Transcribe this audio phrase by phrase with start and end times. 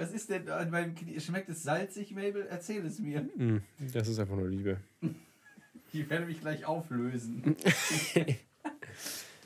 [0.00, 1.20] Was ist denn an meinem Knie?
[1.20, 2.46] Schmeckt es salzig, Mabel?
[2.48, 3.28] Erzähl es mir.
[3.36, 3.60] Hm,
[3.92, 4.78] Das ist einfach nur Liebe.
[5.92, 7.56] Ich werde mich gleich auflösen.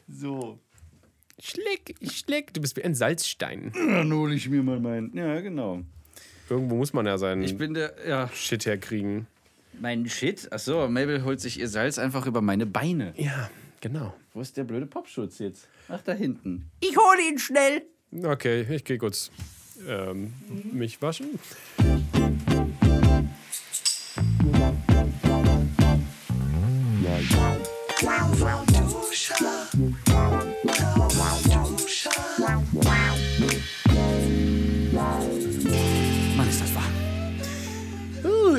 [0.08, 0.58] so.
[1.40, 2.52] Schleck, schleck.
[2.52, 3.72] Du bist wie ein Salzstein.
[3.74, 5.16] Dann hole ich mir mal meinen.
[5.16, 5.80] Ja, genau.
[6.50, 7.94] Irgendwo muss man ja seinen Ich bin der.
[8.06, 8.28] Ja.
[8.34, 9.26] Shit herkriegen.
[9.80, 10.52] Mein Shit?
[10.52, 13.14] Achso, Mabel holt sich ihr Salz einfach über meine Beine.
[13.16, 13.50] Ja,
[13.80, 14.14] genau.
[14.34, 15.66] Wo ist der blöde Popschutz jetzt?
[15.88, 16.70] Ach, da hinten.
[16.80, 17.86] Ich hole ihn schnell.
[18.22, 19.30] Okay, ich gehe kurz
[19.88, 20.32] ähm,
[20.72, 21.38] mich waschen.
[36.36, 36.84] Mann, ist das warm.
[38.24, 38.56] Uh,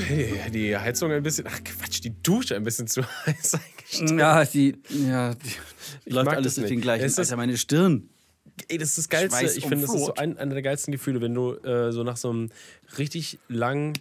[0.51, 4.19] die Heizung ein bisschen, ach Quatsch, die Dusche ein bisschen zu heiß eingestellt.
[4.19, 4.75] Ja, die.
[5.07, 7.05] Ja, die läuft mag alles das durch den gleichen.
[7.05, 8.09] Es ist- Alter, meine Stirn.
[8.67, 9.39] Ey, das ist das Geilste.
[9.39, 12.03] Schweiß Ich finde, das ist so ein, einer der geilsten Gefühle, wenn du äh, so
[12.03, 12.49] nach so einem
[12.97, 13.93] richtig langen,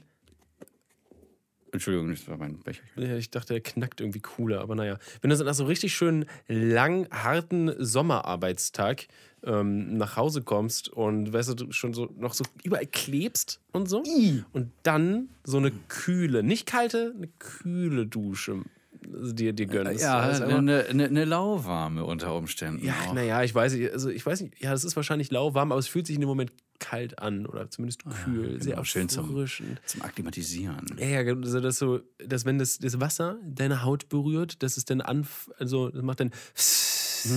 [1.72, 2.82] Entschuldigung, das war mein Becher.
[2.94, 4.98] Ja, ich dachte, er knackt irgendwie cooler, aber naja.
[5.20, 9.08] Wenn du so nach so richtig schönen, lang, harten Sommerarbeitstag
[9.42, 14.04] ähm, nach Hause kommst und weißt du, schon so noch so überall klebst und so
[14.52, 18.62] und dann so eine kühle, nicht kalte, eine kühle Dusche
[19.06, 20.02] dir, dir gönnst.
[20.02, 22.84] Ja, Das eine, eine, eine lauwarme unter Umständen.
[22.84, 25.78] ja, naja, ich weiß nicht, also ich weiß nicht, ja, es ist wahrscheinlich lauwarm, aber
[25.78, 29.46] es fühlt sich in dem Moment kalt an oder zumindest kühl, sehr genau, schön zum-.
[29.86, 30.84] Zum Akklimatisieren.
[30.98, 34.76] Ja, ja, genau, also das so, dass wenn das, das Wasser deine Haut berührt, dass
[34.76, 36.30] es dann anf also das macht dann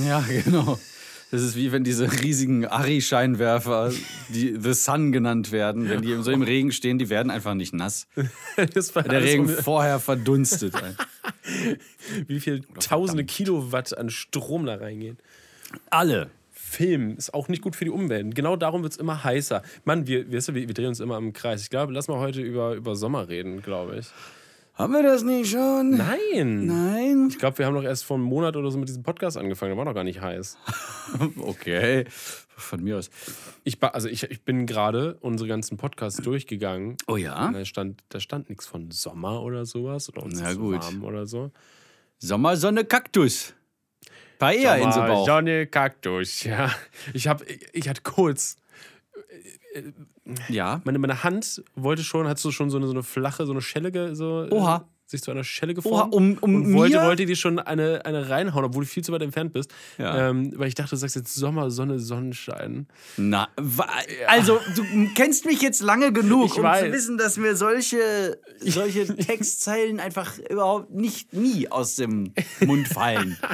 [0.06, 0.80] Ja, genau.
[1.30, 3.92] Das ist wie wenn diese riesigen Ari-Scheinwerfer,
[4.30, 7.74] die The Sun genannt werden, wenn die so im Regen stehen, die werden einfach nicht
[7.74, 8.08] nass.
[8.74, 10.74] das der Regen vorher verdunstet.
[12.28, 15.18] wie viel tausende Kilowatt an Strom da reingehen.
[15.90, 16.30] Alle.
[16.52, 18.36] Film ist auch nicht gut für die Umwelt.
[18.36, 19.62] Genau darum wird es immer heißer.
[19.86, 21.62] Mann, wir, wir, wir drehen uns immer im Kreis.
[21.62, 24.08] Ich glaube, lass mal heute über, über Sommer reden, glaube ich.
[24.74, 25.98] Haben wir das nicht schon?
[25.98, 26.66] Nein!
[26.66, 27.28] Nein.
[27.30, 29.72] Ich glaube, wir haben doch erst vor einem Monat oder so mit diesem Podcast angefangen.
[29.72, 30.58] Der war noch gar nicht heiß.
[31.40, 32.06] Okay.
[32.60, 33.10] Von mir aus.
[33.64, 36.98] Ich, also ich, ich bin gerade unsere ganzen Podcasts durchgegangen.
[37.08, 37.52] Oh ja?
[37.52, 40.10] Da stand, da stand nichts von Sommer oder sowas.
[40.10, 40.82] Oder uns Na gut.
[40.82, 41.52] warm oder so.
[42.18, 43.54] Sommer, Sonne, Kaktus.
[44.40, 45.26] Paella Sommer, Inselbauch.
[45.28, 46.44] Sonne, Kaktus.
[46.44, 46.74] Ja,
[47.14, 48.56] ich habe, ich hatte kurz,
[50.50, 50.82] Ja.
[50.84, 53.62] meine, meine Hand wollte schon, hat so schon so eine, so eine flache, so eine
[53.62, 54.88] Schelle, so, äh, Oha.
[55.10, 56.14] Sich zu einer Schelle Oha, geformt.
[56.14, 57.06] um, um und wollte, mir?
[57.06, 59.74] wollte dir schon eine, eine reinhauen, obwohl du viel zu weit entfernt bist.
[59.98, 60.30] Ja.
[60.30, 62.88] Ähm, weil ich dachte, du sagst jetzt Sommer, Sonne, Sonnenschein.
[63.16, 63.48] Na,
[64.28, 64.84] also du
[65.16, 66.86] kennst mich jetzt lange genug, Ich um weiß.
[66.86, 72.34] zu wissen, dass mir solche, solche Textzeilen einfach überhaupt nicht nie aus dem
[72.66, 73.38] Mund fallen.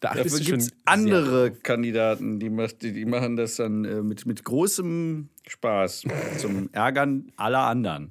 [0.00, 4.02] Da Dafür gibt es schon andere Kandidaten, die, macht- die, die machen das dann äh,
[4.02, 6.04] mit, mit großem Spaß
[6.38, 8.10] zum Ärgern aller anderen.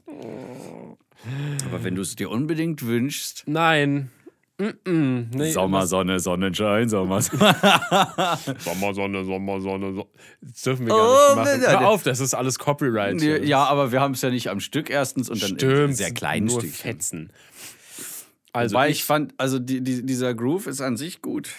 [1.66, 4.12] Aber wenn du es dir unbedingt wünschst, Nein.
[4.60, 5.26] Mm -mm.
[5.36, 7.56] Nee, Sommer, Sonne, Sonnenschein, Sommer, Sonne.
[8.58, 10.06] Sommer, Sonne, Sommer, Sonne, Sonne.
[10.42, 11.80] Das dürfen wir Oh, gar nicht machen.
[11.80, 13.22] Hör auf, das ist alles Copyright.
[13.22, 13.46] hier.
[13.46, 15.96] Ja, aber wir haben es ja nicht am Stück erstens und dann Stimmt.
[15.98, 16.72] sehr Nur kleinstückig.
[16.76, 17.30] Fetzen.
[18.58, 21.50] Also Wobei ich, ich fand, also die, die, dieser Groove ist an sich gut.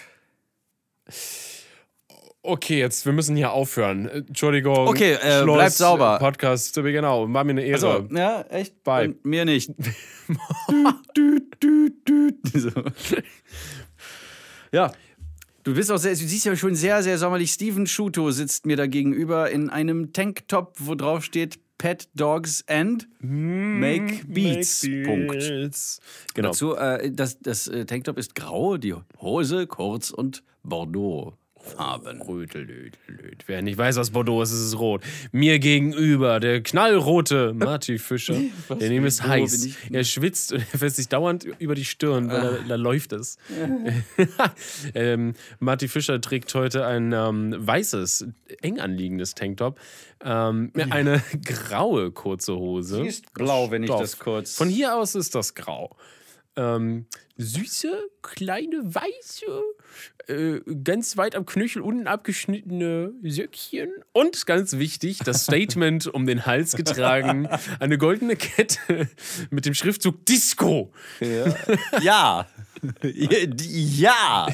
[2.42, 4.09] Okay, jetzt, wir müssen hier aufhören.
[4.09, 4.88] Äh, Entschuldigung.
[4.88, 6.16] Okay, äh, Schluss, bleibt sauber.
[6.16, 7.86] äh, Podcast, genau, war mir eine Ehre.
[7.86, 8.82] Also, ja, echt?
[8.82, 9.09] Bye.
[9.09, 9.70] Und mir nicht.
[11.16, 12.36] düt, düt, düt.
[12.53, 12.70] So.
[14.72, 14.92] Ja.
[15.62, 17.53] Du bist auch sehr, du siehst ja schon sehr, sehr sommerlich.
[17.53, 23.06] Steven Schuto sitzt mir da gegenüber in einem Tanktop, wo drauf steht Pet Dogs and
[23.21, 24.83] Make Beats.
[24.83, 25.39] Make Punkt.
[25.39, 26.00] Beats.
[26.34, 26.49] Genau.
[26.49, 31.34] Dazu, äh, das, das äh, Tanktop ist grau, die Hose kurz und Bordeaux.
[31.77, 32.21] Farben.
[32.23, 33.45] Rötelötelöt.
[33.47, 35.03] Wer nicht weiß, was Bordeaux ist, ist es rot.
[35.33, 38.34] Mir gegenüber der knallrote Marty Fischer.
[38.69, 39.69] der neben ist heiß.
[39.91, 43.39] Er schwitzt und er fässt sich dauernd über die Stirn, weil er, da läuft es.
[44.95, 48.27] ähm, Marty Fischer trägt heute ein ähm, weißes,
[48.62, 49.78] eng anliegendes Tanktop.
[50.25, 52.97] Ähm, eine graue kurze Hose.
[52.97, 55.97] Sie ist blau, wenn ich das kurz- Von hier aus ist das grau.
[56.59, 57.07] Ähm,
[57.37, 59.63] süße, kleine, weiße,
[60.27, 66.47] äh, ganz weit am Knöchel unten abgeschnittene Söckchen und ganz wichtig, das Statement um den
[66.47, 69.09] Hals getragen, eine goldene Kette
[69.51, 70.93] mit dem Schriftzug Disco.
[71.21, 71.55] Ja.
[74.01, 74.49] ja.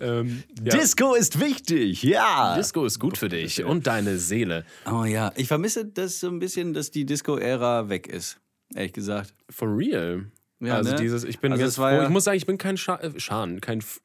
[0.00, 0.76] Ähm, ja.
[0.76, 2.02] Disco ist wichtig.
[2.02, 2.56] Ja.
[2.56, 4.64] Disco ist gut für dich und deine Seele.
[4.90, 5.32] Oh ja.
[5.36, 8.40] Ich vermisse das so ein bisschen, dass die Disco-Ära weg ist.
[8.74, 9.34] Ehrlich gesagt.
[9.50, 10.26] For real.
[10.60, 10.96] Ja, also ne?
[10.96, 11.82] dieses, ich bin Also ganz froh.
[11.84, 14.00] ja- Ich muss sagen, ich bin kein Scha äh, Schan, kein Sch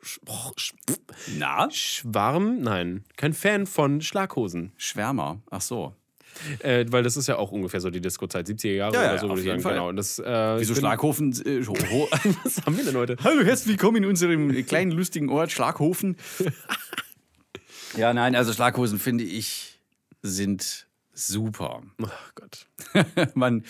[0.57, 0.73] Sch
[1.37, 1.69] Na?
[1.71, 4.71] Schwarm, nein, kein Fan von Schlaghosen.
[4.77, 5.41] Schwärmer.
[5.49, 5.95] Ach so.
[6.59, 9.27] Äh, weil das ist ja auch ungefähr so die Disco-Zeit, 70er Jahre Ja, oder so,
[9.29, 9.61] würde ich sagen.
[9.61, 9.73] Fall.
[9.73, 9.89] Genau.
[9.89, 11.31] Und das, äh, Wieso Schlaghofen?
[11.45, 12.07] Äh, ho- ho-
[12.43, 13.17] Was haben wir denn heute?
[13.23, 16.15] Hallo, herzlich willkommen in unserem kleinen lustigen Ort Schlaghofen.
[17.97, 19.77] ja, nein, also Schlaghosen finde ich
[20.21, 21.81] sind super.
[22.01, 22.67] Oh Gott.
[23.35, 23.65] man,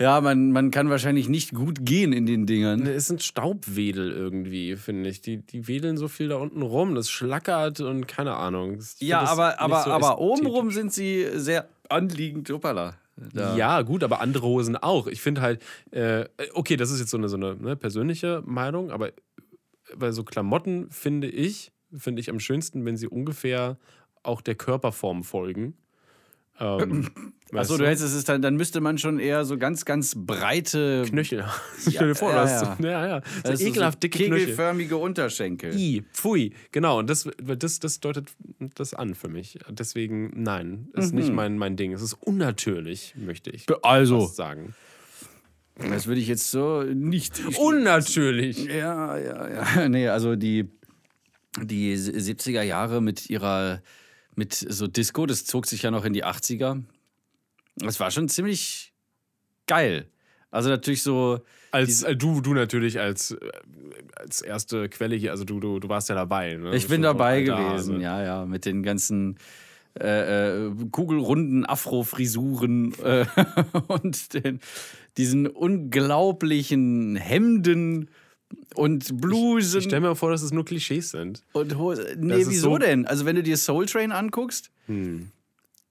[0.00, 2.86] ja, man, man kann wahrscheinlich nicht gut gehen in den Dingern.
[2.86, 5.20] Es sind Staubwedel irgendwie, finde ich.
[5.20, 8.78] Die, die wedeln so viel da unten rum, das schlackert und keine Ahnung.
[8.98, 12.48] Ja, aber, aber, so aber obenrum sind sie sehr anliegend.
[12.48, 12.94] Hoppala.
[13.34, 13.54] Da.
[13.56, 15.06] Ja, gut, aber andere Hosen auch.
[15.06, 16.24] Ich finde halt, äh,
[16.54, 19.12] okay, das ist jetzt so eine, so eine ne, persönliche Meinung, aber
[19.94, 23.76] bei so Klamotten finde ich, finde ich am schönsten, wenn sie ungefähr
[24.22, 25.74] auch der Körperform folgen.
[26.60, 27.08] Ähm,
[27.52, 31.44] Achso, du hältst es dann, dann müsste man schon eher so ganz, ganz breite, Knöchel.
[31.80, 32.76] Stell dir vor, ja, ja.
[32.80, 33.22] ja, ja.
[33.42, 34.38] So also ekelhaft dicke Knöchel.
[34.38, 35.74] kegelförmige Unterschenkel.
[35.76, 37.00] I, pfui, genau.
[37.00, 38.28] Und das, das, das deutet
[38.76, 39.58] das an für mich.
[39.68, 41.92] Deswegen, nein, ist nicht mein, mein Ding.
[41.92, 44.74] Es ist unnatürlich, möchte ich Also, sagen.
[45.76, 47.40] das würde ich jetzt so nicht.
[47.58, 48.64] Unnatürlich.
[48.66, 49.88] Ja, ja, ja.
[49.88, 50.68] Nee, also die,
[51.60, 53.82] die 70er Jahre mit ihrer,
[54.34, 56.82] mit so Disco, das zog sich ja noch in die 80er.
[57.76, 58.92] Das war schon ziemlich
[59.66, 60.06] geil.
[60.50, 61.40] Also natürlich so,
[61.70, 63.36] Als äh, du, du natürlich als, äh,
[64.16, 66.54] als erste Quelle hier, also du, du, du warst ja dabei.
[66.54, 66.74] Ne?
[66.74, 69.38] ich bin dabei gewesen, ja, ja, mit den ganzen
[69.98, 73.26] äh, äh, kugelrunden Afro-Frisuren äh,
[73.88, 74.60] und den,
[75.16, 78.08] diesen unglaublichen Hemden
[78.74, 79.78] und Blusen.
[79.78, 81.42] Ich stelle mir vor, dass es nur Klischees sind.
[81.52, 82.14] Und Hose.
[82.18, 83.06] Nee, wieso so- denn?
[83.06, 85.28] Also, wenn du dir Soul Train anguckst, Hm.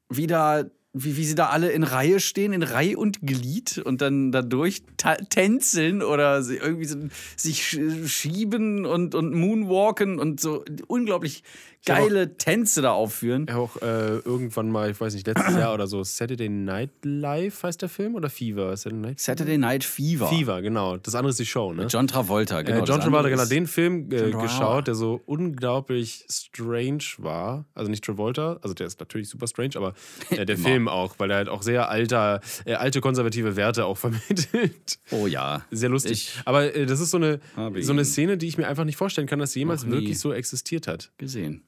[0.10, 4.02] wie, da, wie, wie sie da alle in Reihe stehen, in Reihe und Glied und
[4.02, 4.82] dann dadurch
[5.30, 6.98] tänzeln oder irgendwie so,
[7.36, 11.44] sich sch- schieben und, und moonwalken und so unglaublich
[11.86, 13.48] geile Tänze da aufführen.
[13.50, 17.64] Ja, auch äh, irgendwann mal, ich weiß nicht, letztes Jahr oder so, Saturday Night Live
[17.64, 18.76] heißt der Film oder Fever?
[18.78, 20.28] Saturday Night Saturday Night Fever.
[20.28, 20.98] Fever, genau.
[20.98, 21.88] Das andere ist die Show, ne?
[21.90, 22.84] John Travolta, genau.
[22.84, 27.66] äh, John Travolta, genau, den Film äh, geschaut, der so unglaublich strange war.
[27.74, 29.94] Also nicht Travolta, also der ist natürlich super strange, aber
[30.30, 30.60] äh, der.
[30.70, 35.00] Film auch, weil er halt auch sehr alter, äh, alte konservative Werte auch vermittelt.
[35.12, 35.66] Oh ja.
[35.72, 36.12] Sehr lustig.
[36.12, 37.40] Ich aber äh, das ist so eine,
[37.80, 40.34] so eine Szene, die ich mir einfach nicht vorstellen kann, dass sie jemals wirklich so
[40.34, 41.12] existiert hat.
[41.18, 41.64] gesehen.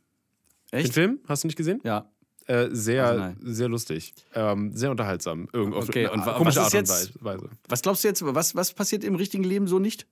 [0.71, 0.93] Den Echt?
[0.93, 1.81] Film, hast du nicht gesehen?
[1.83, 2.09] Ja.
[2.47, 4.13] Äh, sehr, Also sehr lustig.
[4.33, 5.47] Ähm, sehr unterhaltsam.
[5.53, 7.49] Irgend auf Okay, eine und komische was Art ist und Weise.
[7.69, 10.07] Was glaubst du jetzt, was, was passiert im richtigen Leben so nicht?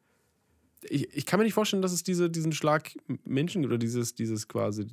[0.84, 2.92] Ich, ich kann mir nicht vorstellen, dass es diese, diesen Schlag
[3.26, 4.88] Menschen oder dieses, dieses quasi.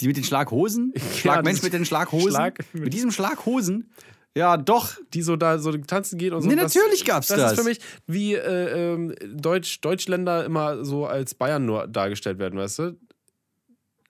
[0.00, 0.92] Die mit den Schlaghosen?
[1.16, 2.30] Schlagmensch das- mit den Schlaghosen?
[2.30, 3.90] Schlag- mit diesem Schlaghosen?
[4.34, 4.96] Ja, doch.
[5.14, 6.48] Die so da so tanzen geht und so.
[6.48, 7.38] Nee, Das- natürlich gab's das.
[7.38, 7.52] das.
[7.52, 12.58] ist für mich, wie äh, ähm, Deutsch, Deutschländer immer so als Bayern nur dargestellt werden,
[12.58, 12.96] weißt du?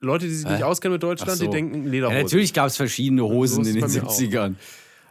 [0.01, 0.53] Leute, die sich Hä?
[0.53, 1.45] nicht auskennen mit Deutschland, so.
[1.45, 2.23] die denken Ja, Lederhosen.
[2.23, 4.13] natürlich gab es verschiedene Hosen in den es bei mir auch.
[4.19, 4.55] 70ern.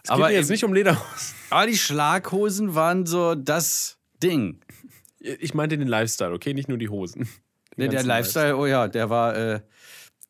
[0.03, 1.05] Es geht mir jetzt nicht um Lederhosen.
[1.49, 4.61] aber die Schlaghosen waren so das Ding.
[5.19, 6.53] Ich meinte den Lifestyle, okay?
[6.53, 7.27] Nicht nur die Hosen.
[7.77, 9.59] Den Ne, der Lifestyle, oh ja, der war, äh,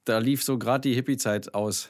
[0.05, 1.89] da lief so gerade die Hippie-Zeit aus.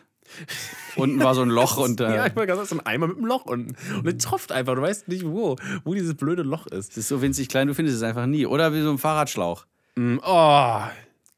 [0.98, 3.26] Unten war so ein Loch und äh, Ja, ich sagen, so ein Eimer mit einem
[3.28, 3.76] Loch unten.
[3.98, 4.76] Und es tropft einfach.
[4.76, 5.56] Du weißt nicht, wo,
[5.86, 6.92] wo dieses blöde Loch ist.
[6.92, 8.46] es ist so winzig klein, du findest es einfach nie.
[8.46, 9.66] Oder wie so ein Fahrradschlauch.
[9.96, 10.82] Mm, Oh,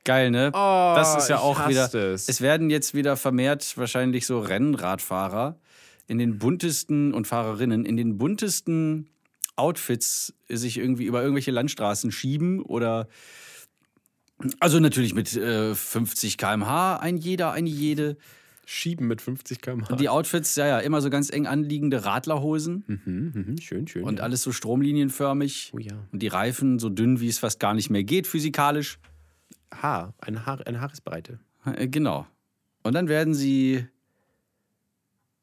[0.10, 0.50] Geil, ne?
[0.56, 1.94] Oh, das ist ja auch wieder.
[1.94, 2.28] es.
[2.28, 5.60] Es werden jetzt wieder vermehrt wahrscheinlich so Rennradfahrer
[6.08, 9.08] in den buntesten und Fahrerinnen in den buntesten
[9.56, 13.08] Outfits sich irgendwie über irgendwelche Landstraßen schieben oder
[14.60, 18.18] also natürlich mit äh, 50 km/h ein jeder, eine jede.
[18.66, 19.96] schieben mit 50 km/h.
[19.98, 24.04] Die Outfits, ja, ja, immer so ganz eng anliegende Radlerhosen Mhm, mhm, schön, schön.
[24.06, 24.24] und ja.
[24.24, 25.72] alles so stromlinienförmig.
[25.76, 25.94] Oh ja.
[26.12, 28.98] Und die Reifen so dünn, wie es fast gar nicht mehr geht, physikalisch.
[29.74, 31.40] Haar, eine, Haar, eine Haaresbreite.
[31.66, 32.26] Äh, Genau.
[32.84, 33.86] Und dann werden sie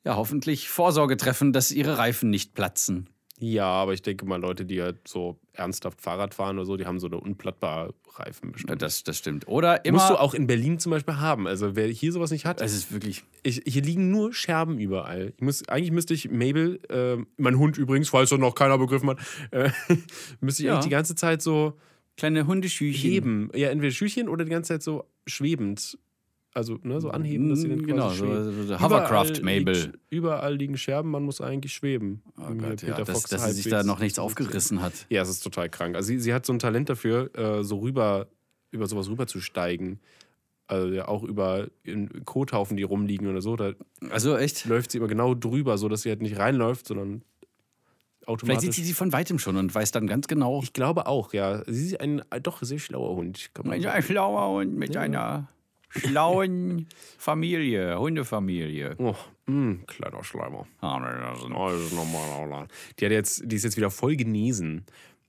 [0.05, 3.09] ja hoffentlich Vorsorge treffen, dass ihre Reifen nicht platzen.
[3.39, 6.87] Ja, aber ich denke mal, Leute, die halt so ernsthaft Fahrrad fahren oder so, die
[6.87, 8.81] haben so eine unplattbare Reifen bestimmt.
[8.81, 9.47] Das, das stimmt.
[9.47, 9.99] Oder immer.
[9.99, 11.47] Musst du auch in Berlin zum Beispiel haben.
[11.47, 13.25] Also wer hier sowas nicht hat, Es ist wirklich.
[13.43, 15.35] ich, hier liegen nur Scherben überall.
[15.37, 19.19] Ich muss, eigentlich müsste ich Mabel, äh, mein Hund übrigens, falls noch keiner begriffen hat,
[19.51, 19.69] äh,
[20.41, 20.73] müsste ich Ja.
[20.75, 21.75] eigentlich die ganze Zeit so
[22.17, 23.11] Kleine Hundeschüchen.
[23.11, 23.51] heben.
[23.55, 25.99] Ja, entweder Schüchchen oder die ganze Zeit so schwebend.
[26.55, 29.75] Also, ne, so anheben, dass sie dann quasi Genau, so, so Hovercraft Überall Mabel.
[29.75, 32.23] Liegt, überall liegen Scherben, man muss eigentlich schweben.
[32.39, 34.95] Oh Gott, ja, dass, dass sie sich da noch nichts aufgerissen hat.
[35.11, 35.97] Ja, es ist total krank.
[35.97, 38.29] Also sie, sie hat so ein Talent dafür, äh, so rüber,
[38.71, 40.01] über sowas rüber zu steigen.
[40.67, 43.55] Also ja, auch über in Kothaufen, die rumliegen oder so.
[43.57, 43.75] Da
[44.09, 44.65] Also echt?
[44.65, 47.21] läuft sie immer genau drüber, so dass sie halt nicht reinläuft, sondern
[48.27, 48.61] Vielleicht automatisch.
[48.65, 50.61] sieht sie sie von weitem schon und weiß dann ganz genau.
[50.63, 51.63] ich glaube auch, ja.
[51.67, 53.51] Sie ist ein äh, doch sehr schlauer Hund.
[53.55, 54.03] kann man sagen.
[54.03, 55.01] schlauer Hund mit Ja.
[55.03, 55.49] einer
[55.89, 56.87] schlauen
[57.19, 58.95] Familie, Hundefamilie.
[58.99, 59.15] Oh,
[59.47, 60.67] mh, kleiner Schleimer.
[60.83, 60.99] Oh,
[61.71, 62.69] das ist normal.
[62.99, 64.85] Die, hat jetzt, die ist jetzt wieder voll genesen.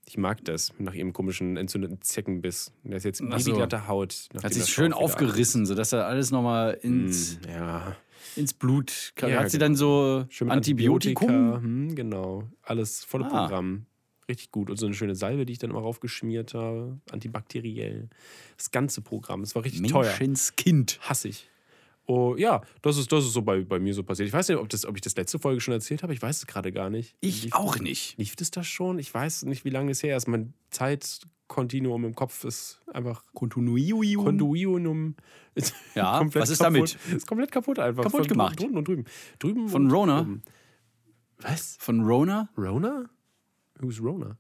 [0.09, 2.71] Ich mag das, nach ihrem komischen entzündeten Zeckenbiss.
[2.83, 3.51] Der ist jetzt Ach so.
[3.51, 4.29] babyglatte Haut.
[4.41, 7.95] Hat sich schön aufgerissen, sodass er alles nochmal ins, Ja,
[8.35, 9.13] ins Blut.
[9.21, 9.65] Ja, Hat sie genau.
[9.67, 11.29] dann so schön mit Antibiotikum?
[11.29, 12.43] Antibiotika, Hm, genau.
[12.63, 13.29] Alles volle Ah.
[13.29, 13.85] Programm.
[14.29, 14.69] Richtig gut.
[14.69, 16.99] Und so eine schöne Salbe, die ich dann immer raufgeschmiert habe.
[17.11, 18.09] Antibakteriell.
[18.57, 19.41] Das ganze Programm.
[19.41, 20.03] Das war richtig teuer.
[20.09, 20.99] Menschenskind.
[21.01, 21.49] Hasse ich.
[22.09, 24.27] Oh, ja, das ist, das ist so bei, bei mir so passiert.
[24.27, 26.13] Ich weiß nicht, ob, das, ob ich das letzte Folge schon erzählt habe.
[26.13, 27.15] Ich weiß es gerade gar nicht.
[27.19, 28.17] Ich Lief- auch nicht.
[28.17, 28.97] Lief das da schon?
[28.99, 30.27] Ich weiß nicht, wie lange es her ist.
[30.27, 30.53] Mein
[31.47, 34.25] Zeitkontinuum im Kopf ist einfach Kontinuium.
[34.25, 35.15] Kontinuum.
[35.55, 36.97] ist Ja, komplett was ist kaputt.
[37.15, 38.03] Ist komplett kaputt einfach.
[38.03, 38.59] Kaputt Von gemacht.
[38.59, 39.05] Drunten und drüben.
[39.39, 40.21] drüben Von und Rona?
[40.21, 40.43] drüben.
[41.39, 41.77] Was?
[41.79, 42.49] Von Rona?
[42.57, 43.09] Rona?
[43.79, 44.37] Who's Rona?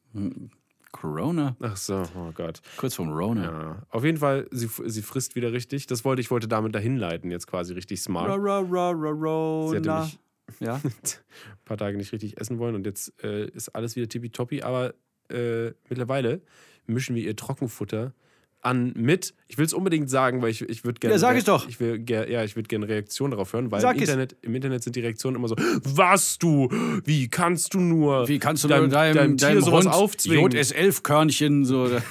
[0.91, 1.55] Corona?
[1.59, 2.61] Ach so, oh Gott.
[2.77, 3.43] Kurz vom Rona.
[3.43, 3.83] Ja.
[3.89, 5.85] Auf jeden Fall, sie, sie frisst wieder richtig.
[5.85, 8.29] Das wollte ich wollte damit dahin leiten, jetzt quasi richtig smart.
[8.29, 9.69] Ra, ra, ra, ra, Rona.
[9.69, 10.19] Sie hatte mich
[10.59, 10.75] ja.
[10.83, 14.63] ein paar Tage nicht richtig essen wollen und jetzt äh, ist alles wieder tippitoppi.
[14.63, 14.95] Aber
[15.29, 16.41] äh, mittlerweile
[16.85, 18.13] mischen wir ihr Trockenfutter
[18.61, 19.33] an mit.
[19.47, 21.15] Ich will es unbedingt sagen, weil ich, ich würde gerne.
[21.15, 21.67] Ja, sag es doch.
[21.67, 23.99] Ich will ger, ja, ich würde gerne Reaktionen darauf hören, weil im.
[23.99, 26.69] Internet, im Internet sind die Reaktionen immer so: Was du?
[27.05, 28.27] Wie kannst du nur?
[28.27, 30.51] Wie kannst du deinem, deinem, deinem, deinem Tier deinem sowas Hund aufzwingen?
[30.51, 31.89] JS11-Körnchen so.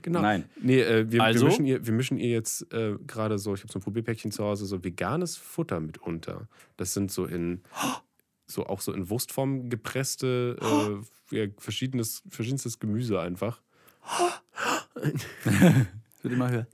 [0.00, 0.22] Genau.
[0.22, 0.44] Nein.
[0.62, 1.40] Nee, äh, wir, Also?
[1.40, 4.30] wir, mischen ihr, wir mischen ihr jetzt äh, gerade so, ich habe so ein Probierpäckchen
[4.30, 6.48] zu Hause, so veganes Futter mit unter.
[6.78, 7.60] Das sind so in,
[8.54, 10.56] so auch so in Wurstform gepresste,
[11.30, 13.60] äh, ja, verschiedenes, verschiedenstes Gemüse einfach.
[16.22, 16.66] Bitte mal hören.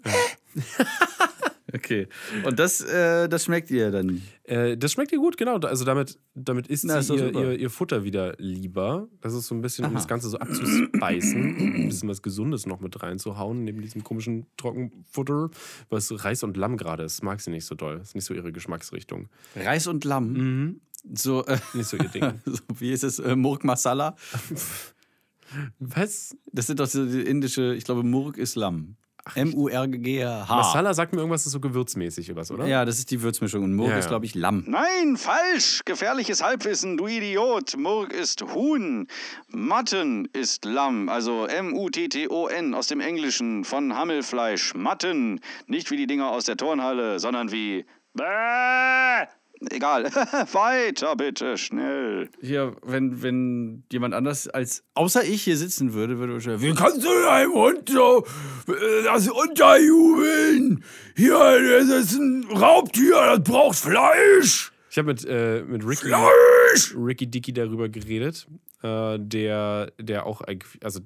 [1.73, 2.09] okay.
[2.45, 4.23] Und das, äh, das schmeckt ihr dann.
[4.45, 5.59] Äh, das schmeckt ihr gut, genau.
[5.59, 9.09] Also damit, damit isst Na, ist sie ihr, ihr, ihr Futter wieder lieber.
[9.21, 12.81] Das ist so ein bisschen, um das Ganze so abzuspeisen, ein bisschen was Gesundes noch
[12.81, 15.51] mit reinzuhauen, neben diesem komischen Trockenfutter,
[15.89, 17.23] was Reis und Lamm gerade ist.
[17.23, 18.01] Mag sie nicht so doll.
[18.01, 19.29] Ist nicht so ihre Geschmacksrichtung.
[19.57, 20.33] Reis und Lamm.
[20.33, 20.81] Mhm.
[21.15, 22.41] So, äh, Nicht so ihr Ding.
[22.45, 23.19] so, wie ist es?
[23.19, 24.17] Äh, Murk Masala.
[25.79, 26.37] Was?
[26.53, 28.97] Das sind doch so die indische, ich glaube, Murk ist Lamm.
[29.35, 30.47] M-U-R-G-H.
[30.57, 32.67] Masala sagt mir irgendwas, das ist so gewürzmäßig was, oder?
[32.67, 33.63] Ja, das ist die Würzmischung.
[33.65, 34.65] Und Murk Ja, ist, glaube ich, Lamm.
[34.67, 35.83] Nein, falsch.
[35.85, 37.77] Gefährliches Halbwissen, du Idiot.
[37.77, 39.07] Murk ist Huhn.
[39.49, 44.75] Mutton ist Lamm, also M-U-T-T-O-N aus dem Englischen von Hammelfleisch.
[44.75, 45.41] Mutton.
[45.67, 47.85] Nicht wie die Dinger aus der Turnhalle, sondern wie.
[48.15, 49.27] Bäh.
[49.69, 50.05] Egal.
[50.53, 52.31] Weiter bitte, schnell.
[52.41, 57.05] Hier, wenn, wenn jemand anders als außer ich hier sitzen würde, würde wahrscheinlich, wie kannst
[57.05, 58.25] du deinem Hund so
[58.69, 60.83] äh, das unterjubeln?
[61.15, 64.73] Hier, das ist ein Raubtier, das braucht Fleisch.
[64.91, 66.95] Ich habe mit, äh, mit Ricky, Fleisch!
[66.97, 68.49] Ricky Dicky darüber geredet,
[68.83, 70.41] äh, der, der auch,
[70.83, 71.01] also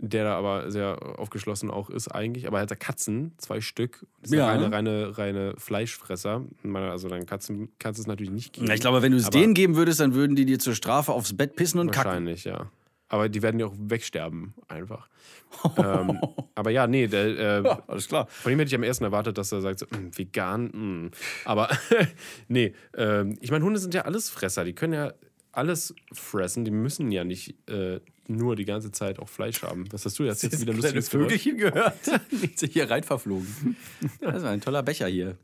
[0.00, 4.06] der da aber sehr aufgeschlossen auch ist eigentlich, aber er hat da Katzen, zwei Stück,
[4.22, 4.46] das Ja.
[4.46, 6.44] reine, reine, reine Fleischfresser.
[6.64, 8.70] Also deinen Katzen kannst du es natürlich nicht geben.
[8.70, 11.36] Ich glaube, wenn du es denen geben würdest, dann würden die dir zur Strafe aufs
[11.36, 12.06] Bett pissen und kacken.
[12.10, 12.70] Wahrscheinlich, ja.
[13.10, 15.08] Aber die werden ja auch wegsterben, einfach.
[15.78, 16.20] ähm,
[16.54, 18.26] aber ja, nee, der, äh, Alles klar.
[18.28, 21.10] Von ihm hätte ich am ersten erwartet, dass er sagt, so, "Mm, vegan, mm."
[21.46, 21.70] aber
[22.48, 25.12] nee, ähm, ich meine, Hunde sind ja alles Fresser, die können ja
[25.52, 29.90] alles fressen, die müssen ja nicht äh, nur die ganze Zeit auch Fleisch haben.
[29.90, 31.08] Was hast du jetzt, jetzt wieder lustiges?
[31.08, 31.94] Vögelchen gehört.
[32.30, 33.76] Ist hier rein verflogen.
[34.20, 35.36] Das ist ein toller Becher hier.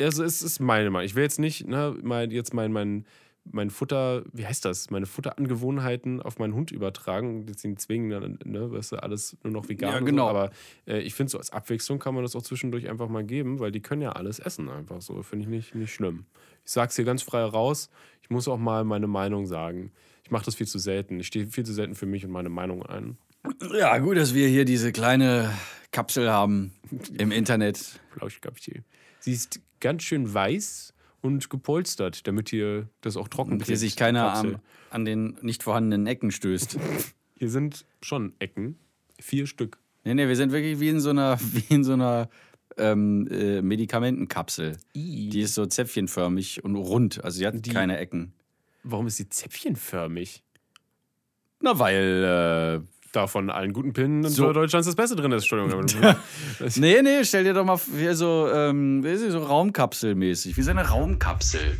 [0.00, 1.06] Also es ist meine Meinung.
[1.06, 3.04] Ich will jetzt nicht ne, mein, jetzt mein, mein,
[3.44, 8.10] mein Futter, wie heißt das, meine Futterangewohnheiten auf meinen Hund übertragen und jetzt ihn zwingen,
[8.10, 9.92] dann, ne, weißt du, alles nur noch vegan.
[9.92, 10.24] Ja, genau.
[10.24, 10.30] So.
[10.30, 10.50] Aber
[10.86, 13.72] äh, ich finde so als Abwechslung kann man das auch zwischendurch einfach mal geben, weil
[13.72, 15.22] die können ja alles essen einfach so.
[15.22, 16.26] Finde ich nicht, nicht schlimm.
[16.64, 17.90] Ich sag's hier ganz frei raus.
[18.22, 19.92] Ich muss auch mal meine Meinung sagen.
[20.32, 21.20] Ich mache das viel zu selten.
[21.20, 23.18] Ich stehe viel zu selten für mich und meine Meinung ein.
[23.70, 25.52] Ja, gut, dass wir hier diese kleine
[25.90, 26.72] Kapsel haben
[27.18, 28.00] im Internet.
[28.12, 28.82] Flauschkapsel.
[29.20, 33.92] Sie ist ganz schön weiß und gepolstert, damit hier das auch trocken Damit hier sich
[33.92, 34.56] die keiner am,
[34.88, 36.78] an den nicht vorhandenen Ecken stößt.
[37.36, 38.78] Hier sind schon Ecken.
[39.20, 39.76] Vier Stück.
[40.04, 42.30] Nee, nee, wir sind wirklich wie in so einer, wie in so einer
[42.78, 44.78] ähm, äh, Medikamentenkapsel.
[44.94, 47.22] Die ist so zäpfchenförmig und rund.
[47.22, 48.32] Also sie hat keine Ecken.
[48.82, 50.42] Warum ist sie zäpfchenförmig?
[51.60, 52.82] Na, weil.
[53.12, 54.54] Da von allen guten Pillen in So.
[54.54, 55.42] Deutschland das Beste drin ist.
[55.42, 56.02] Entschuldigung.
[56.02, 56.14] Äh,
[56.76, 60.56] nee, nee, stell dir doch mal so, ähm, so Raumkapselmäßig.
[60.56, 61.78] Wie so eine Raumkapsel.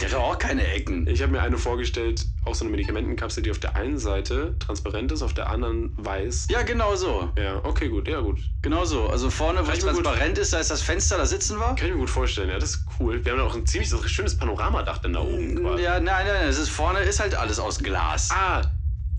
[0.00, 1.06] Die hat auch keine Ecken.
[1.08, 5.10] Ich habe mir eine vorgestellt, auch so eine Medikamentenkapsel, die auf der einen Seite transparent
[5.10, 6.46] ist, auf der anderen weiß.
[6.50, 7.30] Ja, genau so.
[7.36, 8.38] Ja, okay, gut, ja, gut.
[8.62, 9.08] Genau so.
[9.08, 11.74] Also vorne, ich mir gut- transparent ist, da ist das Fenster, da sitzen wir.
[11.74, 13.24] Kann ich mir gut vorstellen, ja, das ist cool.
[13.24, 15.82] Wir haben ja auch ein ziemlich schönes Panoramadach dann da oben quasi.
[15.82, 16.48] Ja, nein, nein, nein.
[16.48, 18.30] Es ist vorne ist halt alles aus Glas.
[18.32, 18.62] Ah,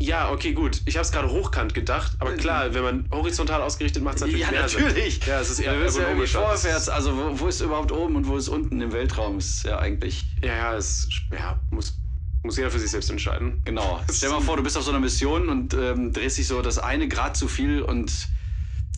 [0.01, 0.81] Ja, okay, gut.
[0.85, 4.41] Ich habe es gerade hochkant gedacht, aber klar, wenn man horizontal ausgerichtet macht, es natürlich
[4.45, 5.15] Ja, mehr natürlich.
[5.15, 5.23] Sinn.
[5.27, 6.87] Ja, es ist eher bist ja vorwärts.
[6.87, 9.37] Also, wo, wo ist überhaupt oben und wo ist unten im Weltraum?
[9.37, 10.25] Ist ja eigentlich.
[10.41, 11.99] Ja, ja, es ja, muss,
[12.43, 13.61] muss jeder für sich selbst entscheiden.
[13.65, 14.01] Genau.
[14.11, 16.61] Stell dir mal vor, du bist auf so einer Mission und ähm, drehst dich so
[16.61, 18.29] das eine Grad zu viel und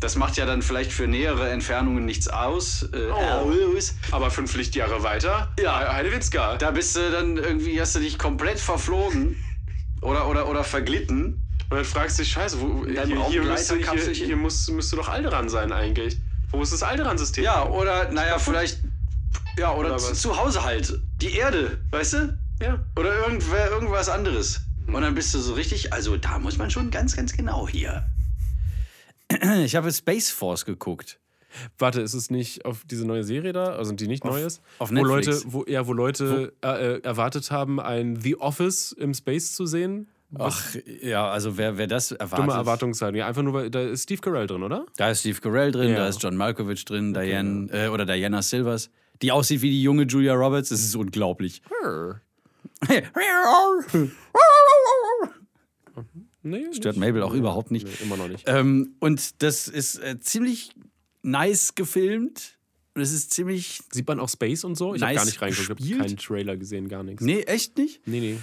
[0.02, 2.84] das macht ja dann vielleicht für nähere Entfernungen nichts aus.
[2.94, 3.76] Äh, Oh.
[3.76, 3.96] aus.
[4.12, 5.94] Aber fünf Lichtjahre weiter, Ja.
[5.94, 6.58] Heidewitzka.
[6.58, 9.36] Da bist du dann irgendwie, hast du dich komplett verflogen
[10.02, 11.42] oder, oder, oder verglitten.
[11.70, 14.98] Und dann fragst du dich, scheiße, wo, hier, deinem hier, müsste, hier, hier muss, müsste
[14.98, 16.18] doch Alderan sein eigentlich.
[16.50, 17.44] Wo ist das Alderan-System?
[17.46, 18.80] Ja, oder, naja, vielleicht.
[19.58, 21.00] Ja, oder, Oder zu, Hause halt.
[21.22, 22.38] Die Erde, weißt du?
[22.62, 22.84] ja.
[22.98, 24.62] Oder irgendwer, irgendwas anderes.
[24.88, 28.06] Und dann bist du so richtig, also da muss man schon ganz, ganz genau hier.
[29.64, 31.21] Ich habe Space Force geguckt.
[31.78, 34.62] Warte, ist es nicht auf diese neue Serie da, also die nicht neu ist?
[34.80, 35.54] auf wo Leute, Netflix.
[35.54, 40.08] wo, ja, wo Leute äh, äh, erwartet haben, ein The Office im Space zu sehen?
[40.40, 42.40] Ach, ja, also wer, wer das erwartet.
[42.48, 43.18] Dumme Erwartungshaltung.
[43.20, 44.86] Ja, einfach nur, weil da ist Steve Carell drin, oder?
[44.96, 45.98] Da ist Steve Carell drin, Ja.
[45.98, 48.90] da ist John Malkovich drin, Diane, äh, oder Diana Silvers,
[49.22, 50.70] die aussieht wie die junge Julia Roberts.
[50.70, 51.62] Das ist unglaublich.
[56.44, 56.98] Nee, Stört.
[56.98, 57.86] Mabel auch überhaupt nicht.
[57.86, 58.46] Nee, immer noch nicht.
[58.48, 60.72] Ähm, und das ist äh, ziemlich
[61.24, 62.58] nice gefilmt.
[62.94, 63.82] Und es ist ziemlich.
[63.92, 64.94] Sieht man auch Space und so?
[64.94, 67.24] Ich habe Nice gar nicht reingeguckt, ich habe keinen Trailer gesehen, gar nichts.
[67.24, 68.06] Nee, echt nicht?
[68.08, 68.20] nee.
[68.20, 68.38] nee.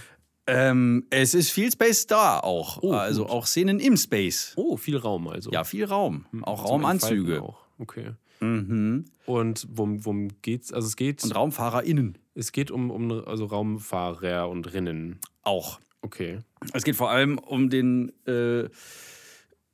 [0.50, 2.82] Ähm, es ist viel Space da auch.
[2.82, 3.30] Oh, also gut.
[3.30, 4.54] auch Szenen im Space.
[4.56, 5.50] Oh, viel Raum also.
[5.50, 6.24] Ja, viel Raum.
[6.40, 7.34] Auch Zum Raumanzüge.
[7.34, 7.58] Entfalten Auch.
[7.78, 8.10] Okay.
[8.40, 9.04] Mhm.
[9.26, 10.72] Und worum, worum geht's?
[10.72, 15.18] Also es geht, Und RaumfahrerInnen es geht um, um also Raumfahrer und Rinnen.
[15.42, 15.80] auch.
[16.00, 16.38] Okay.
[16.72, 18.68] Es geht vor allem um den äh,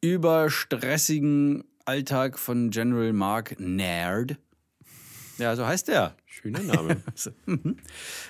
[0.00, 4.36] überstressigen Alltag von General Mark Naird.
[5.38, 6.14] Ja, so heißt er.
[6.26, 7.02] Schöner Name.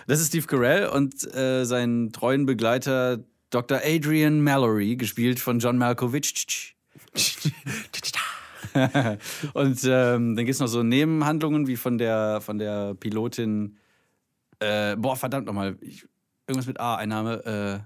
[0.07, 3.81] Das ist Steve Carell und äh, sein treuen Begleiter Dr.
[3.85, 6.75] Adrian Mallory, gespielt von John Malkovich.
[9.53, 13.77] und ähm, dann gibt es noch so Nebenhandlungen wie von der, von der Pilotin.
[14.59, 15.77] Äh, boah, verdammt nochmal.
[15.81, 16.07] Ich-
[16.47, 17.83] Irgendwas mit A, Einnahme.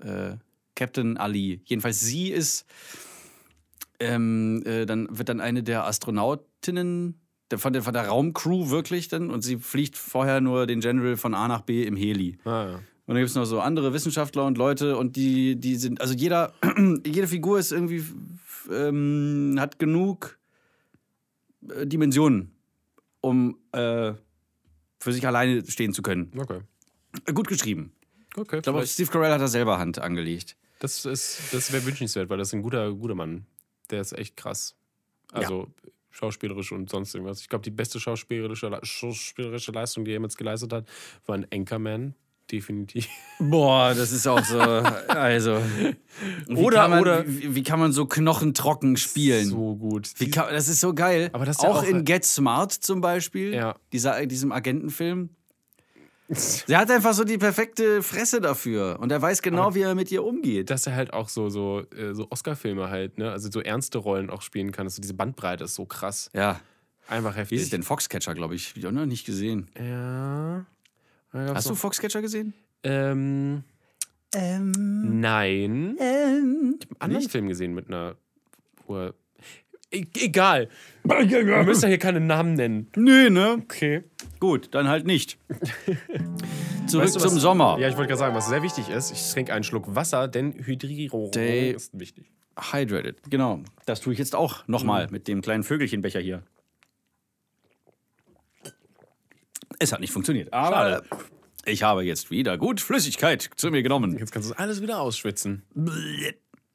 [0.00, 0.36] Äh, äh,
[0.76, 1.60] Captain Ali.
[1.64, 2.66] Jedenfalls sie ist.
[3.98, 7.20] Ähm, äh, dann wird dann eine der Astronautinnen
[7.56, 11.34] von, der, von der Raumcrew wirklich dann und sie fliegt vorher nur den General von
[11.34, 12.38] A nach B im Heli.
[12.44, 12.80] ah, ja.
[13.08, 16.12] Und dann gibt es noch so andere Wissenschaftler und Leute und die, die sind, also
[16.12, 16.52] jeder,
[17.06, 18.04] jede Figur ist irgendwie,
[18.68, 20.40] ähm, hat genug
[21.68, 22.50] äh, Dimensionen,
[23.20, 24.12] um äh,
[24.98, 26.32] für sich alleine stehen zu können.
[26.36, 26.62] Okay.
[27.32, 27.92] Gut geschrieben.
[28.36, 30.56] Okay, Ich glaube, Steve Carell hat da selber Hand angelegt.
[30.80, 33.46] das, ist, das wäre wünschenswert, weil das ist ein guter, guter Mann.
[33.90, 34.74] Der ist echt krass.
[35.32, 35.68] Also
[36.10, 37.40] schauspielerisch und sonst irgendwas.
[37.40, 40.86] Ich glaube, die beste schauspielerische, Le- schauspielerische Leistung, die er jemals geleistet hat,
[41.26, 42.14] war ein Anchorman.
[42.50, 43.08] Definitiv.
[43.40, 45.60] Boah, das ist auch so, also.
[46.46, 49.46] Wie Oder- kann man, oder- wie, wie kann man so knochentrocken spielen?
[49.46, 50.12] So gut.
[50.18, 51.28] Wie kann, das ist so geil.
[51.32, 53.74] Aber das ist ja auch, auch- in Get Smart zum Beispiel, Ja.
[53.92, 55.30] dieser, diesem Agentenfilm.
[56.68, 58.98] Der hat einfach so die perfekte Fresse dafür.
[59.00, 60.70] Und er weiß genau, wie er mit ihr umgeht.
[60.70, 63.30] dass er halt auch so, so, äh, so Oscar-Filme halt, ne?
[63.30, 64.86] Also so ernste Rollen auch spielen kann.
[64.86, 66.30] Also diese Bandbreite ist so krass.
[66.34, 66.60] Ja.
[67.08, 67.58] Einfach Wie heftig.
[67.58, 67.84] ist es denn?
[67.84, 68.70] Foxcatcher, glaube ich.
[68.70, 69.70] Hab ich auch noch nicht gesehen.
[69.78, 70.66] Ja.
[71.32, 72.54] Hast du Foxcatcher gesehen?
[72.82, 73.62] Ähm,
[74.34, 75.20] Ähm.
[75.20, 75.96] nein.
[76.00, 78.16] ähm Einen anderen Film gesehen mit einer.
[78.86, 79.14] Wo er,
[79.96, 80.68] e egal.
[81.04, 82.88] Wir müssen ja hier keine Namen nennen.
[82.96, 83.58] Nee, ne?
[83.62, 84.04] Okay.
[84.40, 85.38] Gut, dann halt nicht.
[86.86, 87.78] Zurück Weißt du, zum was- Sommer.
[87.80, 90.52] Ja, ich wollte gerade sagen, was sehr wichtig ist, ich trinke einen Schluck Wasser, denn
[90.54, 92.30] Hydrierung ist wichtig.
[92.72, 93.18] Hydrated.
[93.28, 93.60] Genau.
[93.86, 96.42] Das tue ich jetzt auch nochmal mit dem kleinen Vögelchenbecher hier.
[99.78, 100.52] Es hat nicht funktioniert.
[100.52, 101.02] Aber
[101.66, 104.16] ich habe jetzt wieder gut Flüssigkeit zu mir genommen.
[104.18, 105.64] Jetzt kannst du alles wieder ausschwitzen.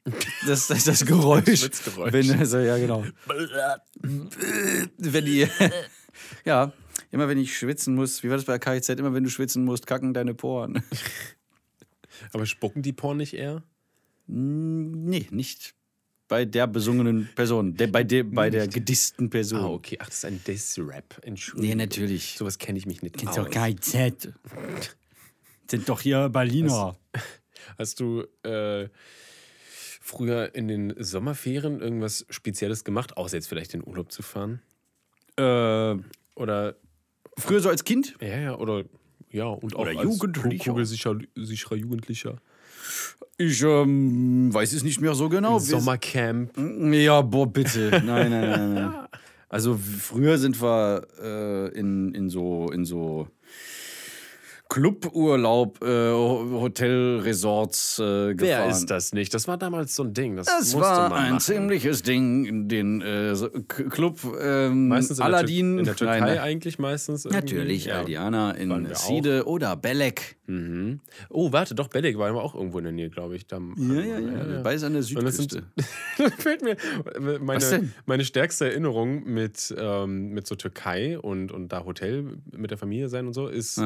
[0.03, 1.59] Das, das ist das Geräusch.
[1.59, 2.13] Schwitzgeräusch.
[2.13, 3.05] Wenn, also, ja, genau.
[4.97, 5.47] wenn die.
[6.45, 6.73] ja,
[7.11, 8.89] immer wenn ich schwitzen muss, wie war das bei KIZ?
[8.89, 10.83] Immer wenn du schwitzen musst, kacken deine Poren.
[12.33, 13.63] Aber spucken die Porn nicht eher?
[14.27, 15.75] nee, nicht
[16.31, 17.75] bei der besungenen Person.
[17.75, 19.59] Der, bei, der, bei der gedissten Person.
[19.59, 19.97] Ah, okay.
[19.99, 21.19] Ach, das ist ein Diss-Rap.
[21.23, 21.77] Entschuldigung.
[21.77, 22.35] Nee, natürlich.
[22.37, 23.93] Sowas kenne ich mich nicht Kennst doch KIZ.
[25.69, 26.95] Sind doch hier Berliner.
[27.77, 28.87] Hast du äh,
[30.11, 34.61] früher in den Sommerferien irgendwas Spezielles gemacht, außer jetzt vielleicht in Urlaub zu fahren?
[35.37, 35.95] Äh,
[36.35, 36.75] Oder,
[37.37, 38.15] früher so als Kind?
[38.21, 38.83] ja, ja, oder,
[39.29, 40.71] ja, und auch Oder als Jugendlicher.
[40.71, 42.35] kugelsicherer sicherer Jugendlicher.
[43.37, 45.57] Ich ähm, weiß es nicht mehr so genau.
[45.59, 46.51] Sommercamp.
[46.93, 47.89] Ja, boah, bitte.
[48.05, 48.93] Nein, nein, nein, nein.
[49.49, 53.27] Also früher sind wir äh, in, in so, in so
[54.71, 58.37] Cluburlaub, äh, Hotelresorts äh, gefahren.
[58.37, 59.33] Wer ist das nicht?
[59.33, 60.37] Das war damals so ein Ding.
[60.37, 61.39] Das, Das musste war man ein machen.
[61.41, 63.35] ziemliches Ding, den äh,
[63.67, 65.71] Club ähm, Meistens in Aladdin.
[65.73, 67.25] Der, in der Türkei Nein, eigentlich meistens.
[67.25, 67.41] irgendwie.
[67.53, 67.95] Natürlich, Ja.
[67.99, 70.37] Aldiana in Side oder Belek.
[70.47, 71.01] Mhm.
[71.29, 73.47] Oh, warte, doch, Belek war aber auch irgendwo in der Nähe, glaube ich.
[73.47, 74.57] Da, Ja, ja, ja.
[74.59, 75.63] Und das sind, Südküste.
[76.17, 76.77] da fällt mir
[77.17, 77.93] Was meine, denn?
[78.05, 83.09] meine stärkste Erinnerung mit, ähm, mit so Türkei und, und da Hotel mit der Familie
[83.09, 83.77] sein und so ist.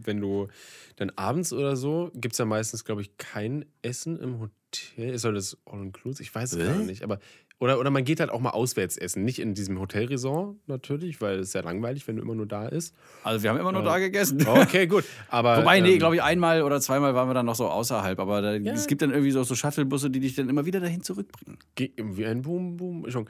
[0.00, 0.48] Ähm, wenn du
[0.96, 5.18] dann abends oder so, gibt es ja meistens, glaube ich, kein Essen im Hotel.
[5.18, 6.22] Soll das all-inclusive?
[6.22, 7.02] Ich weiß es gar nicht.
[7.02, 7.18] Aber,
[7.58, 9.24] oder, oder man geht halt auch mal auswärts essen.
[9.24, 12.94] Nicht in diesem Hotelresort natürlich, weil es sehr langweilig, wenn du immer nur da ist.
[13.22, 14.46] Also wir haben immer nur da gegessen.
[14.46, 15.04] Okay, gut.
[15.28, 18.18] Aber, Wobei, nee, ähm, glaube ich, einmal oder zweimal waren wir dann noch so außerhalb.
[18.18, 18.72] Aber da, Ja.
[18.72, 21.58] es gibt dann irgendwie so, so Shuttlebusse, die dich dann immer wieder dahin zurückbringen.
[21.74, 23.10] ge- Wie ein Boom, Boom.
[23.10, 23.28] Schon.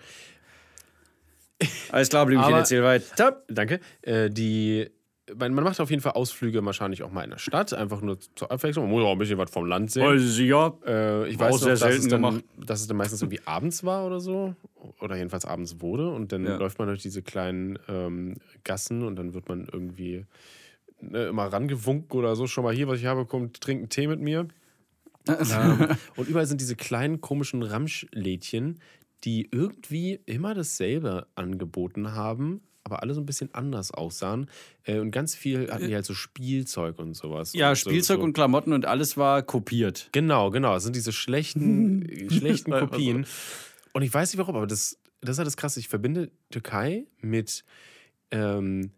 [1.90, 3.42] Alles klar, Blümchen, erzähl weiter.
[3.48, 3.80] Danke.
[4.02, 4.88] Äh, die,
[5.36, 8.18] man, man macht auf jeden Fall Ausflüge wahrscheinlich auch mal in der Stadt, einfach nur
[8.34, 8.84] zur Abwechslung.
[8.86, 10.02] Man muss auch ein bisschen was vom Land sehen.
[10.04, 10.72] Also, ja.
[10.86, 12.44] Äh, ich weiß auch noch, sehr dass, selten es dann, gemacht.
[12.56, 14.54] dass es dann meistens irgendwie abends war oder so.
[15.00, 16.10] Oder jedenfalls abends wurde.
[16.10, 16.56] Und dann Ja.
[16.56, 20.24] läuft man durch diese kleinen ähm, Gassen und dann wird man irgendwie
[21.00, 22.46] ne, immer rangewunken oder so.
[22.46, 24.48] Schon mal hier, was ich habe, kommt, trinkt einen Tee mit mir.
[25.28, 28.78] ähm, und überall sind diese kleinen komischen Ramschlädchen,
[29.24, 34.48] die irgendwie immer dasselbe angeboten haben, aber alle so ein bisschen anders aussahen.
[34.84, 37.52] Äh, und ganz viel hatten die halt so Spielzeug und sowas.
[37.52, 38.24] Ja, und Spielzeug so.
[38.24, 40.08] und Klamotten und alles war kopiert.
[40.12, 40.74] Genau, genau.
[40.76, 43.26] Es sind diese schlechten, schlechten Einfach Kopien.
[43.92, 45.80] Und ich weiß nicht warum, aber das, das ist halt das Krasse.
[45.80, 47.64] Ich verbinde Türkei mit
[48.30, 48.92] ähm,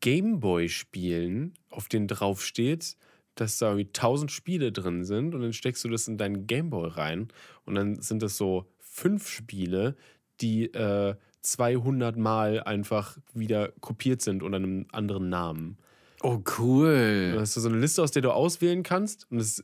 [0.00, 2.96] Gameboy-Spielen, auf denen drauf steht,
[3.36, 6.88] dass da irgendwie tausend Spiele drin sind und dann steckst du das in deinen Gameboy
[6.88, 7.28] rein
[7.64, 9.96] und dann sind das so fünf Spiele,
[10.40, 15.78] die äh, 200 Mal einfach wieder kopiert sind unter einem anderen Namen.
[16.22, 17.36] Oh, Da cool.
[17.38, 19.26] hast du so eine Liste, aus der du auswählen kannst.
[19.30, 19.62] Und es,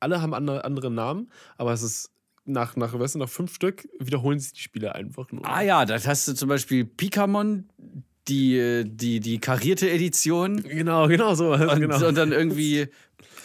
[0.00, 2.10] alle haben andere, andere Namen, aber es ist
[2.46, 5.44] nach, nach, weißt du, nach fünf Stück wiederholen sich die Spiele einfach nur.
[5.46, 7.68] Ah ja, das hast du zum Beispiel Pikamon,
[8.28, 10.62] die, die, die karierte Edition.
[10.62, 11.52] Genau, genau so.
[11.52, 12.06] Und, genau.
[12.08, 12.86] und dann irgendwie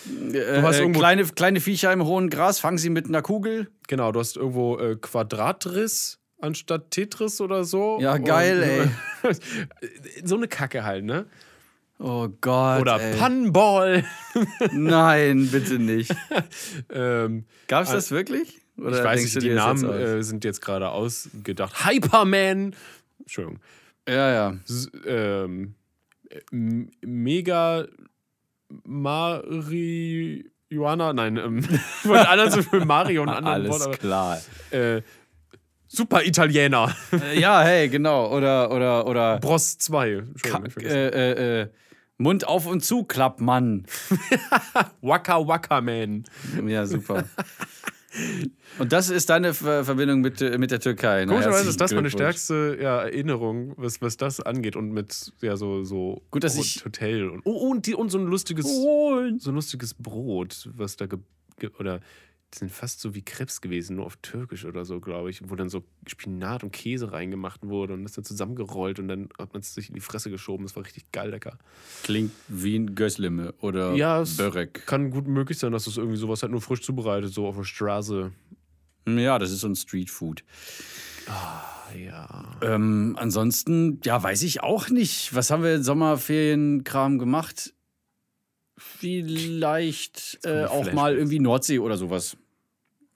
[0.05, 3.69] hast äh, irgendwo- kleine, kleine Viecher im hohen Gras, fangen sie mit einer Kugel.
[3.87, 7.99] genau, du hast irgendwo äh, Quadratriss anstatt Tetris oder so.
[8.01, 8.63] Ja, geil,
[9.23, 9.35] ey.
[10.23, 11.25] so eine Kacke halt, ne?
[11.97, 12.81] Oh Gott.
[12.81, 13.15] Oder ey.
[13.17, 14.03] Punball.
[14.71, 16.13] Nein, bitte nicht.
[16.89, 18.61] ähm, Gab es das wirklich?
[18.77, 21.85] Oder ich weiß nicht, die Namen äh, sind jetzt gerade ausgedacht.
[21.85, 22.75] Hyperman.
[23.19, 23.59] Entschuldigung.
[24.07, 24.57] ja, ja.
[24.67, 25.75] S- ähm,
[26.29, 26.41] äh,
[27.05, 27.85] Mega
[28.83, 34.41] Marihuana, nein, ähm, ich wollte so für Mario und anderen Alles Wort, aber, klar.
[34.71, 35.01] äh,
[35.87, 38.35] Super Italiener, Äh, ja, hey, genau.
[38.35, 40.15] Oder, oder, oder Bros 2.
[40.15, 40.95] Ka Entschuldigung, ich vergesse.
[41.13, 41.67] äh, äh, äh,
[42.17, 43.85] Mund auf und zu, Klappmann.
[45.01, 46.23] Waka Waka Man.
[46.65, 47.25] Ja, super.
[48.79, 51.25] Und das ist deine Ver Verbindung mit, äh, mit der Türkei.
[51.25, 55.57] Na, Komischerweise ist das meine stärkste ja, Erinnerung, was, was das angeht und mit ja,
[55.57, 59.19] so, so Gut, dass ich- Hotel und, oh, und, die, und so ein lustiges so
[59.19, 61.19] ein lustiges Brot, was da ge,
[61.59, 61.99] ge, oder
[62.55, 65.69] sind fast so wie Krebs gewesen, nur auf Türkisch oder so, glaube ich, wo dann
[65.69, 69.73] so Spinat und Käse reingemacht wurde und das dann zusammengerollt und dann hat man es
[69.73, 70.65] sich in die Fresse geschoben.
[70.65, 71.57] Das war richtig geil lecker.
[72.03, 74.85] Klingt wie ein Göslime oder Ja, es Börek.
[74.85, 77.63] kann gut möglich sein, dass das irgendwie sowas halt nur frisch zubereitet, so auf der
[77.63, 78.31] Straße.
[79.07, 80.43] Ja, das ist so ein Streetfood.
[81.27, 82.57] Ja.
[82.61, 85.33] Ähm, ansonsten, ja, weiß ich auch nicht.
[85.35, 87.73] Was haben wir in Sommerferienkram gemacht?
[88.77, 92.35] Vielleicht äh, auch mal irgendwie Nordsee oder sowas.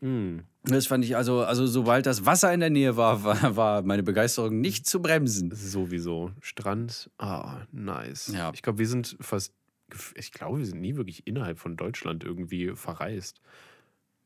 [0.01, 0.43] Hm.
[0.63, 4.03] Das fand ich also, also sobald das Wasser in der Nähe war, war, war meine
[4.03, 5.51] Begeisterung nicht zu bremsen.
[5.53, 6.31] Sowieso.
[6.41, 8.31] Strand, ah, nice.
[8.33, 8.51] Ja.
[8.53, 9.53] Ich glaube, wir sind fast,
[10.15, 13.41] ich glaube, wir sind nie wirklich innerhalb von Deutschland irgendwie verreist.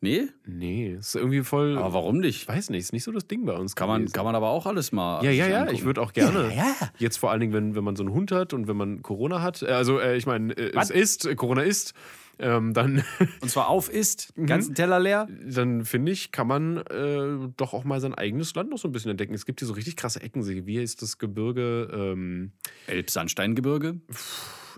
[0.03, 0.27] Nee?
[0.45, 1.77] Nee, ist irgendwie voll.
[1.77, 2.47] Aber warum Ich nicht?
[2.49, 3.73] weiß nicht, ist nicht so das Ding bei uns.
[3.73, 5.23] Kann man, kann man aber auch alles mal.
[5.23, 5.75] Ja, ja, ja, angucken.
[5.77, 6.49] ich würde auch gerne.
[6.49, 6.91] Ja, ja.
[6.97, 9.41] Jetzt vor allen Dingen, wenn, wenn man so einen Hund hat und wenn man Corona
[9.41, 11.93] hat, äh, also äh, ich meine, äh, es ist, äh, Corona ist,
[12.39, 13.03] ähm, dann,
[13.41, 14.45] Und zwar auf ist, Mhm.
[14.47, 15.27] ganzen Teller leer.
[15.45, 18.91] dann finde ich, kann man äh, doch auch mal sein eigenes Land noch so ein
[18.91, 19.33] bisschen entdecken.
[19.33, 20.45] Es gibt hier so richtig krasse Ecken.
[20.65, 21.89] Wie ist das Gebirge?
[21.93, 22.51] Ähm,
[22.87, 23.99] Elbsandsteingebirge.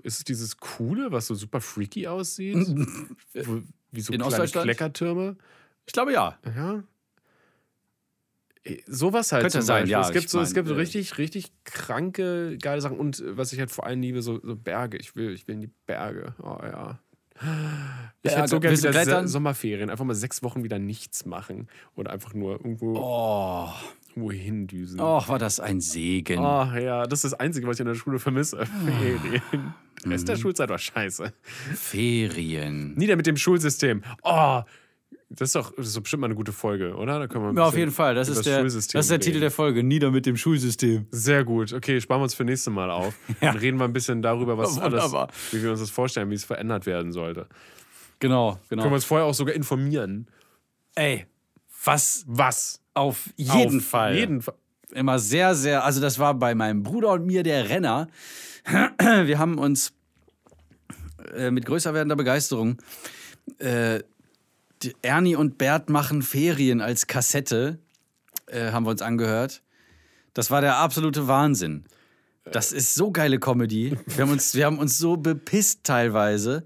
[0.03, 2.55] ist es dieses Coole, was so super freaky aussieht?
[3.91, 4.47] Wie so In kleine?
[4.47, 5.37] Kleckertürme?
[5.85, 6.37] Ich glaube ja.
[6.45, 6.83] Ja.
[8.63, 9.91] Äh, Sowas halt Könnte zum sein, Beispiel.
[9.91, 12.97] ja, es gibt, so, es mein, gibt so äh, richtig, richtig kranke, geile Sachen.
[12.97, 14.97] Und äh, was ich halt vor allem liebe, so, so Berge.
[14.97, 16.33] Ich will, ich will in die Berge.
[16.41, 16.99] Oh ja.
[17.37, 17.41] Ich
[18.31, 18.37] Berge.
[18.37, 19.89] hätte so gerne wieder Sommerferien.
[19.89, 21.67] Einfach mal sechs Wochen wieder nichts machen.
[21.95, 23.69] Oder einfach nur irgendwo Oh.
[24.17, 25.01] Wohin düsen?
[25.01, 26.39] Och, war das ein Segen.
[26.39, 28.61] Ach ja, das ist das Einzige, was ich in der Schule vermisse.
[28.61, 28.65] Ah.
[28.65, 29.73] Ferien.
[30.03, 30.27] Der Rest Mhm.
[30.27, 31.33] der Schulzeit war scheiße.
[31.73, 32.93] Ferien.
[32.95, 34.03] Nieder mit dem Schulsystem.
[34.23, 34.61] Oh,
[35.35, 37.19] das ist doch, das ist doch bestimmt mal eine gute Folge, oder?
[37.19, 38.15] Da können wir Ja, auf jeden Fall.
[38.15, 39.83] Das ist, der, das ist der Titel der Folge.
[39.83, 41.07] Nieder mit dem Schulsystem.
[41.11, 41.73] Sehr gut.
[41.73, 43.13] Okay, sparen wir uns für nächstes Mal auf.
[43.41, 45.13] Dann reden wir ein bisschen darüber, was alles,
[45.51, 47.47] wie wir uns das vorstellen, wie es verändert werden sollte.
[48.19, 48.83] Genau, genau.
[48.83, 50.27] Können wir uns vorher auch sogar informieren.
[50.95, 51.25] Ey,
[51.83, 52.81] was Was?
[52.93, 54.15] auf jeden Auf Fall.
[54.15, 54.55] Jeden Fall.
[54.93, 55.83] Immer sehr, sehr.
[55.83, 58.07] Also, das war bei meinem Bruder und mir der Renner.
[59.25, 59.93] Wir haben uns
[61.35, 62.77] äh, mit größer werdender Begeisterung
[63.59, 63.99] äh,
[65.01, 67.79] Ernie und Bert machen Ferien als Kassette,
[68.47, 69.61] äh, haben wir uns angehört.
[70.33, 71.85] Das war der absolute Wahnsinn.
[72.51, 73.97] Das ist so geile Comedy.
[74.05, 76.63] Wir haben uns, wir haben uns so bepisst teilweise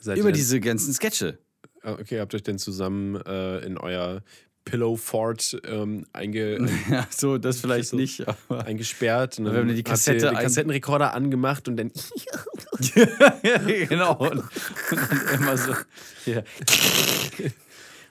[0.00, 1.38] Seid über diese ganzen Sketche.
[1.82, 4.22] Ah, Okay, habt ihr euch denn zusammen äh, in euer
[4.66, 6.58] Pillow Fort ähm, einge,
[6.90, 7.96] Ja, so, das vielleicht so.
[7.96, 9.38] nicht, eingesperrt?
[9.38, 11.92] Und Wir haben die Kassette den Kassettenrekorder angemacht und dann.
[13.88, 14.16] genau.
[14.18, 14.42] Und,
[14.90, 15.72] und immer so.
[16.26, 16.42] Ja.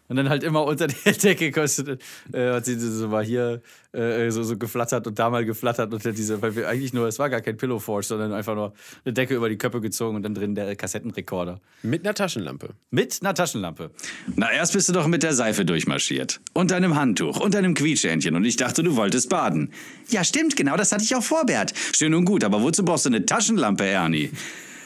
[0.07, 4.29] Und dann halt immer unter der Decke kostet, äh, hat sie so mal hier äh,
[4.29, 7.17] so, so geflattert und da mal geflattert und dann diese, weil wir eigentlich nur, es
[7.17, 10.23] war gar kein Pillow Force, sondern einfach nur eine Decke über die Köpfe gezogen und
[10.23, 11.59] dann drin der Kassettenrekorder.
[11.81, 12.69] Mit einer Taschenlampe.
[12.91, 13.91] Mit einer Taschenlampe.
[14.35, 16.39] Na, erst bist du doch mit der Seife durchmarschiert.
[16.53, 18.35] Und deinem Handtuch und deinem Quietschhändchen.
[18.35, 19.71] Und ich dachte, du wolltest baden.
[20.09, 21.73] Ja, stimmt, genau, das hatte ich auch vor, Bert.
[21.95, 24.31] Schön und gut, aber wozu brauchst du eine Taschenlampe, Ernie?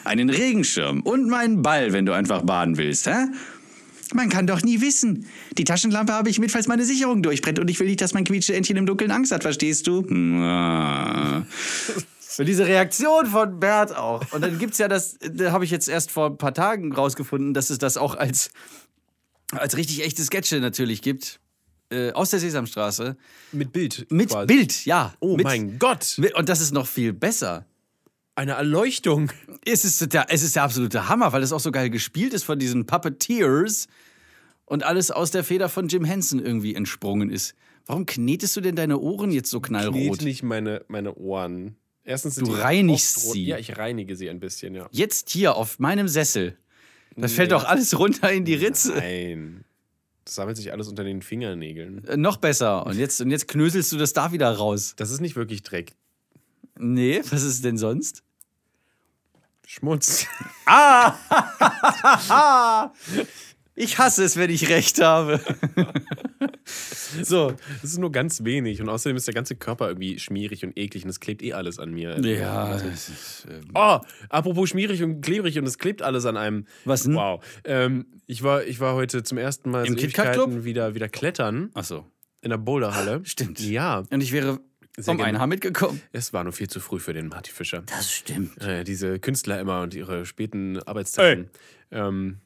[0.06, 3.28] Einen Regenschirm und meinen Ball, wenn du einfach baden willst, hä?
[4.13, 5.26] Man kann doch nie wissen.
[5.58, 7.60] Die Taschenlampe habe ich mit, falls meine Sicherung durchbrennt.
[7.60, 10.00] Und ich will nicht, dass mein Quietschentchen im Dunkeln Angst hat, verstehst du?
[10.00, 11.45] Und
[12.39, 14.32] diese Reaktion von Bert auch.
[14.32, 16.91] Und dann gibt es ja das, da habe ich jetzt erst vor ein paar Tagen
[16.93, 18.50] rausgefunden, dass es das auch als,
[19.52, 21.39] als richtig echte Sketche natürlich gibt.
[21.91, 23.17] Äh, aus der Sesamstraße.
[23.52, 24.06] Mit Bild.
[24.12, 24.45] Mit quasi.
[24.45, 25.13] Bild, ja.
[25.19, 26.15] Oh mit, mein Gott.
[26.17, 27.65] mit, Und das ist noch viel besser.
[28.39, 29.34] Eine Erleuchtung.
[29.65, 32.45] Es ist, der, es ist der absolute Hammer, weil es auch so geil gespielt ist
[32.45, 33.89] von diesen Puppeteers
[34.63, 37.54] und alles aus der Feder von Jim Henson irgendwie entsprungen ist.
[37.86, 39.93] Warum knetest du denn deine Ohren jetzt so knallrot?
[39.93, 41.75] Knete nicht meine, meine Ohren.
[42.06, 43.43] Erstens sind Du die reinigst sie.
[43.43, 44.88] Ja, ich reinige sie ein bisschen, ja.
[44.91, 46.58] Jetzt hier auf meinem Sessel.
[47.17, 48.93] Das fällt doch alles runter in die Ritze.
[48.95, 49.65] Nein.
[50.23, 52.06] Das sammelt sich alles unter den Fingernägeln.
[52.06, 52.86] Äh, Noch besser.
[52.86, 54.93] Und jetzt, und jetzt knöselst du das da wieder raus.
[54.95, 55.91] Das ist nicht wirklich Dreck.
[56.78, 58.23] Nee, was ist denn sonst?
[59.72, 60.26] Schmutz.
[63.82, 65.40] Ich hasse es, wenn ich recht habe.
[67.24, 67.54] so.
[67.82, 68.82] Das ist nur ganz wenig.
[68.82, 71.80] Und außerdem ist der ganze Körper irgendwie schmierig und eklig und es klebt eh alles
[71.80, 72.20] an mir.
[72.20, 76.68] Ja, das ist, ähm, Oh, apropos schmierig und klebrig und es klebt alles an einem.
[76.84, 77.16] Was denn?
[77.16, 77.42] Wow.
[77.64, 81.70] Ähm, ich, war, ich war heute zum ersten Mal Im KitKat Ewigkeiten wieder, wieder klettern
[81.74, 82.06] Ach so.
[82.42, 83.22] in der Boulderhalle.
[83.24, 83.62] Stimmt.
[83.62, 84.60] Ja, Und ich wäre
[84.99, 85.34] vom gerne.
[85.34, 86.02] Einham mitgekommen.
[86.12, 87.84] es war nur viel zu früh für den Marty Fischer.
[87.86, 88.62] Das stimmt.
[88.62, 91.49] Äh, diese Künstler immer und ihre späten Arbeitszeiten.
[91.91, 92.38] Ähm,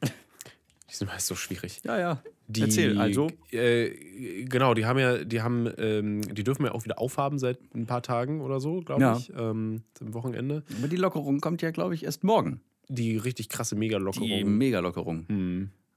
[0.89, 1.82] die sind meist so schwierig.
[1.84, 2.21] Ja, ja.
[2.47, 3.29] Die, Erzähl, also.
[3.51, 7.58] Äh, genau, die haben ja, die haben, ähm, die dürfen ja auch wieder aufhaben seit
[7.73, 9.17] ein paar Tagen oder so, glaube Ja.
[9.17, 10.63] ich, ähm, am Wochenende.
[10.77, 12.60] Aber die Lockerung kommt ja, glaube ich, erst morgen.
[12.89, 14.58] Die richtig krasse Die Mega-Lockerung.
[14.58, 15.25] Mega-Lockerung.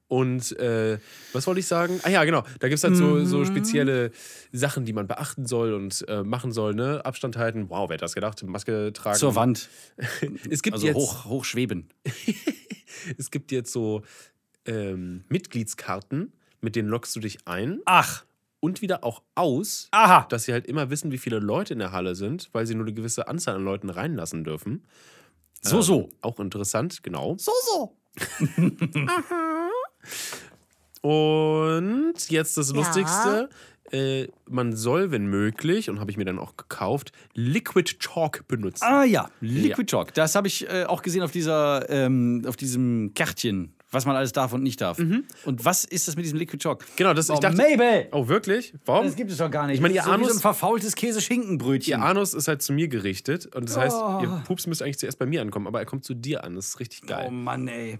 [0.09, 0.99] Und äh,
[1.33, 1.99] was wollte ich sagen?
[2.03, 2.43] Ah ja, genau.
[2.59, 4.11] Da gibt es halt so, so spezielle
[4.53, 6.73] Sachen, die man beachten soll und äh, machen soll.
[6.73, 7.01] Ne?
[7.03, 7.69] Abstand halten.
[7.69, 8.41] Wow, wer hätte das gedacht?
[8.43, 9.17] Maske tragen.
[9.17, 9.69] Zur Wand.
[10.49, 11.89] Es gibt, Also jetzt, hoch, hochschweben.
[13.17, 14.03] es gibt jetzt so
[14.65, 18.23] ähm, Mitgliedskarten, mit denen lockst du dich ein Ach.
[18.59, 20.25] und wieder auch aus, Aha.
[20.29, 22.85] dass sie halt immer wissen, wie viele Leute in der Halle sind, weil sie nur
[22.85, 24.85] eine gewisse Anzahl an Leuten reinlassen dürfen.
[25.61, 26.09] So, so.
[26.21, 27.35] Auch interessant, genau.
[27.37, 27.97] So, so.
[31.01, 33.49] Und jetzt das Lustigste.
[33.89, 38.83] Äh, man soll, wenn möglich, und habe ich mir dann auch gekauft, Liquid Chalk benutzen.
[38.83, 40.13] Ah ja, Liquid Chalk.
[40.13, 44.33] Das habe ich äh, auch gesehen auf dieser, ähm, auf diesem Kärtchen, was man alles
[44.33, 44.99] darf und nicht darf.
[44.99, 46.83] Und was ist das mit diesem Liquid Chalk?
[46.97, 47.55] Genau, das Oh, ich dachte.
[47.55, 48.09] Mabel!
[48.11, 48.73] Oh, wirklich?
[48.83, 49.05] Warum?
[49.05, 49.75] Das gibt es doch gar nicht.
[49.75, 51.97] Ich meine, ihr Das ist so wie Anus- so ein verfaultes Käse-Schinkenbrötchen.
[51.97, 54.19] Ihr Anus ist halt zu mir gerichtet und das heißt, Oh.
[54.21, 56.55] ihr Pups müsste eigentlich zuerst bei mir ankommen, aber er kommt zu dir an.
[56.55, 57.27] Das ist richtig geil.
[57.29, 57.99] Oh Mann, ey.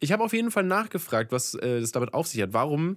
[0.00, 2.52] Ich habe auf jeden Fall nachgefragt, was äh, das damit auf sich hat.
[2.52, 2.96] Warum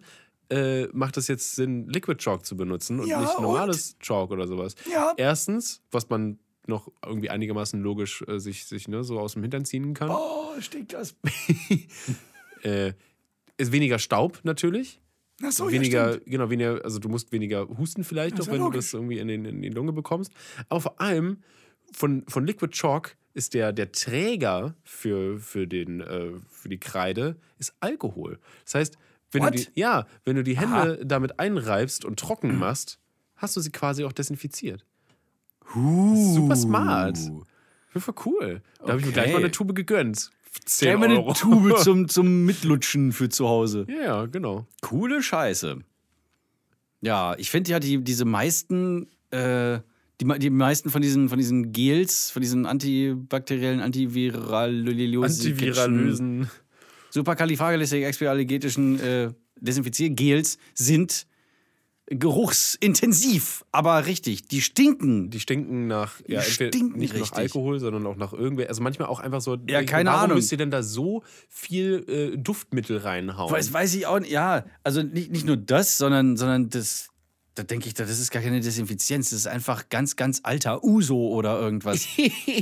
[0.50, 4.48] äh, macht es jetzt Sinn, Liquid Chalk zu benutzen und Ja, nicht normales Chalk oder
[4.48, 4.76] sowas?
[4.92, 5.14] Ja.
[5.18, 9.66] Erstens, was man noch irgendwie einigermaßen logisch äh, sich, sich ne, so aus dem Hintern
[9.66, 10.10] ziehen kann.
[10.10, 11.16] Oh, stinkt das.
[12.64, 12.94] Äh,
[13.58, 15.02] ist weniger Staub natürlich.
[15.44, 18.66] Ach so, weniger, genau, weniger, also du musst weniger husten vielleicht Das ja wenn du
[18.68, 18.86] logisch.
[18.86, 20.32] das irgendwie in, den, in die Lunge bekommst.
[20.70, 21.44] Aber vor allem
[21.92, 27.36] von, von Liquid Chalk ist der, der Träger für, für, den, äh, für die Kreide
[27.58, 28.40] ist Alkohol.
[28.66, 28.98] Das heißt,
[29.32, 33.00] wenn du die, ja, wenn du die Hände damit einreibst und trocken machst,
[33.36, 34.86] hast du sie quasi auch desinfiziert.
[35.74, 37.18] Super smart.
[37.96, 38.62] Voll cool.
[38.80, 39.22] Da habe ich mir Okay.
[39.22, 40.32] gleich mal eine Tube gegönnt.
[40.66, 41.34] 10 Gleich mal eine.
[41.34, 43.86] Tube zum, zum Mitlutschen für zu Hause.
[43.90, 44.68] Ja, ja, genau.
[44.82, 45.80] Coole Scheiße.
[47.02, 49.80] Ja, ich finde ja die, diese meisten, äh,
[50.22, 56.50] die, die meisten von diesen, von diesen Gels, von diesen antibakteriellen, antiviralösen, Antiviralösen.
[57.10, 61.26] superkalifragilistikexpialigetischen äh, Desinfiziergels sind
[62.08, 65.30] geruchsintensiv, aber richtig, die stinken.
[65.30, 67.32] Die stinken nach, ja, Die stinken nicht richtig.
[67.32, 68.68] nach Alkohol, sondern auch nach irgendwer.
[68.68, 69.58] Also manchmal auch einfach so.
[69.70, 70.38] Ja, keine warum Ahnung.
[70.38, 73.52] müsst ihr denn da so viel äh, Duftmittel reinhauen?
[73.52, 74.32] Weiß, weiß ich auch nicht.
[74.32, 77.10] Ja, also nicht, nicht nur das, sondern, sondern das.
[77.56, 79.30] Da denke ich, das ist gar keine Desinfizienz.
[79.30, 82.08] Das ist einfach ganz, ganz alter Uso oder irgendwas.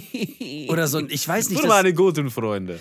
[0.67, 0.97] oder so.
[0.97, 1.59] ein- Ich weiß nicht.
[1.63, 2.77] Nur Das, meine guten Freunde.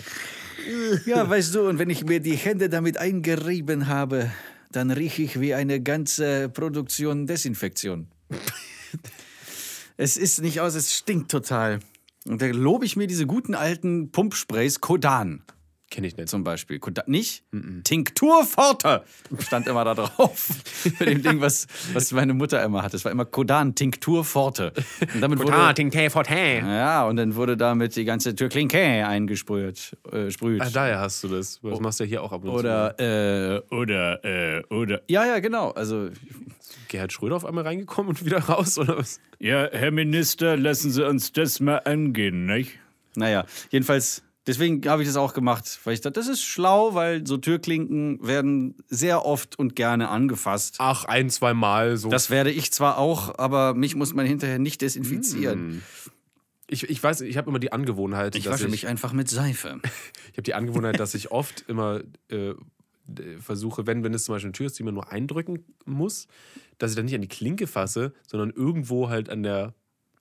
[1.05, 4.29] ja, weißt du, und wenn ich mir die Hände damit eingerieben habe,
[4.71, 8.07] dann rieche ich wie eine ganze Produktion Desinfektion.
[9.97, 11.79] es ist nicht aus, es stinkt total.
[12.25, 15.43] Und da lobe ich mir diese guten alten Pumpsprays Kodan.
[15.91, 16.29] Kenne ich nicht.
[16.29, 16.79] zum Beispiel.
[16.79, 17.43] Koda- Nicht?
[17.83, 19.03] Tinktur Forte
[19.39, 20.47] stand immer da drauf.
[20.97, 22.95] Bei dem Ding, was, was meine Mutter immer hatte.
[22.95, 24.71] Es war immer Kodan Tinktur Forte.
[25.13, 26.59] Und damit wurde, ting, tee, fort, hä.
[26.61, 29.97] ja, und dann wurde damit die ganze Türklinke eingesprüht.
[30.11, 30.61] Äh, sprüht.
[30.61, 31.59] Ah, daher hast du das.
[31.61, 32.55] Das machst du ja hier auch ab und zu.
[32.55, 35.01] oder, äh, oder, äh, oder.
[35.09, 35.71] Ja, ja, genau.
[35.71, 36.09] Also,
[36.87, 39.19] Gerhard Schröder auf einmal reingekommen und wieder raus, oder was?
[39.39, 42.79] ja, Herr Minister, lassen Sie uns das mal angehen, nicht?
[43.15, 47.25] Naja, jedenfalls, deswegen habe ich das auch gemacht, weil ich dachte, das ist schlau, weil
[47.25, 50.75] so Türklinken werden sehr oft und gerne angefasst.
[50.79, 52.09] Ach, ein, zwei Mal so.
[52.09, 55.83] Das werde ich zwar auch, aber mich muss man hinterher nicht desinfizieren.
[56.67, 59.29] ich, ich weiß, ich habe immer die Angewohnheit, Ich dass wasche ich, mich einfach mit
[59.29, 59.79] Seife.
[60.31, 62.53] ich habe die Angewohnheit, dass ich oft immer äh,
[63.39, 66.27] versuche, wenn, wenn es zum Beispiel eine Tür ist, die man nur eindrücken muss,
[66.77, 69.73] dass ich dann nicht an die Klinke fasse, sondern irgendwo halt an der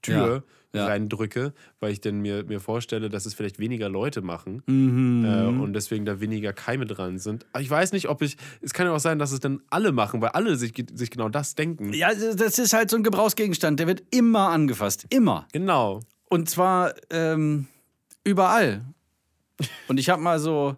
[0.03, 0.87] Tür Ja, ja.
[0.87, 5.25] reindrücke, weil ich dann mir, mir vorstelle, dass es vielleicht weniger Leute machen Mhm.
[5.25, 7.45] äh, und deswegen da weniger Keime dran sind.
[7.53, 8.37] Aber ich weiß nicht, ob ich.
[8.61, 11.29] Es kann ja auch sein, dass es dann alle machen, weil alle sich, sich genau
[11.29, 11.93] das denken.
[11.93, 15.07] Ja, das ist halt so ein Gebrauchsgegenstand, der wird immer angefasst.
[15.11, 15.49] Immer.
[15.53, 16.01] Genau.
[16.29, 17.67] Und zwar ähm,
[18.23, 18.85] überall.
[19.89, 20.77] Und ich habe mal so.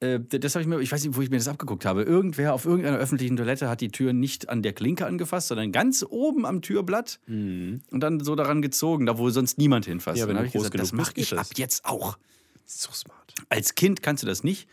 [0.00, 2.02] Äh, das habe ich mir, ich weiß nicht, wo ich mir das abgeguckt habe.
[2.02, 6.04] Irgendwer auf irgendeiner öffentlichen Toilette hat die Tür nicht an der Klinke angefasst, sondern ganz
[6.08, 10.16] oben am Türblatt und dann so daran gezogen, da wo sonst niemand hinfasst.
[10.16, 10.20] Mhm.
[10.20, 11.58] Ja, wenn dann du hab ich groß gesagt, das mache ich geht ab das.
[11.58, 12.18] jetzt auch.
[12.66, 13.34] So smart.
[13.48, 14.68] Als Kind kannst du das nicht.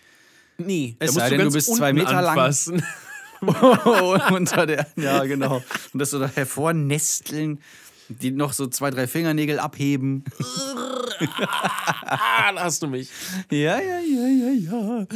[0.57, 2.37] Nee, Es sei denn, du bist zwei Meter lang.
[2.37, 2.83] anfassen.
[4.31, 5.61] unter der, ja, genau.
[5.91, 7.59] Und das so da hervornesteln,
[8.09, 10.23] die noch so zwei, drei Fingernägel abheben.
[12.05, 13.09] ah, da hast du mich.
[13.49, 15.07] Ja, ja, ja, ja, ja.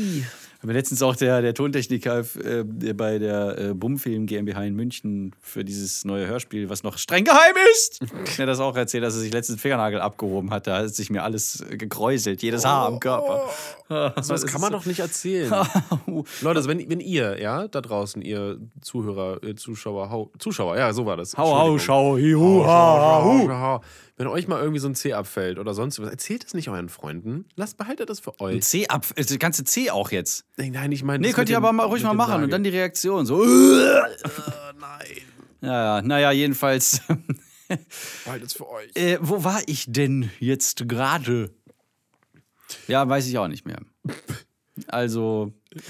[0.68, 5.64] Aber letztens auch der, der Tontechniker äh, bei der äh, Bumfilm GmbH in München für
[5.64, 8.02] dieses neue Hörspiel, was noch streng geheim ist,
[8.38, 10.68] hat das auch erzählt, dass er sich letztens den Fingernagel abgehoben hat.
[10.68, 13.48] Da hat sich mir alles äh, gekräuselt, jedes Haar am Körper.
[13.90, 15.50] So, das kann man doch nicht erzählen.
[16.42, 20.92] Leute, also wenn, wenn ihr, ja, da draußen, ihr Zuhörer, ihr Zuschauer, hau, Zuschauer, ja,
[20.92, 21.38] so war das.
[21.38, 23.48] Hau, hau, schau, hi, Hau, hu, schau, ha, schau, hu.
[23.48, 23.82] schau, schau.
[24.20, 26.90] Wenn euch mal irgendwie so ein C abfällt oder sonst was, erzählt es nicht euren
[26.90, 27.46] Freunden.
[27.56, 28.64] Lasst, behaltet das für Ein euch.
[28.64, 30.44] C ab, also das ganze C auch jetzt.
[30.58, 31.20] Nein, nein, ich meine.
[31.22, 33.44] Nee, das könnt ihr aber mal ruhig mal machen und dann die Reaktion so.
[34.80, 35.08] Nein,
[35.62, 37.02] Ja, ja, naja, jedenfalls.
[38.26, 38.90] behaltet es für euch.
[38.96, 41.52] Äh, wo war ich denn jetzt gerade?
[42.88, 43.80] Ja, weiß ich auch nicht mehr.
[44.86, 45.84] Also, das,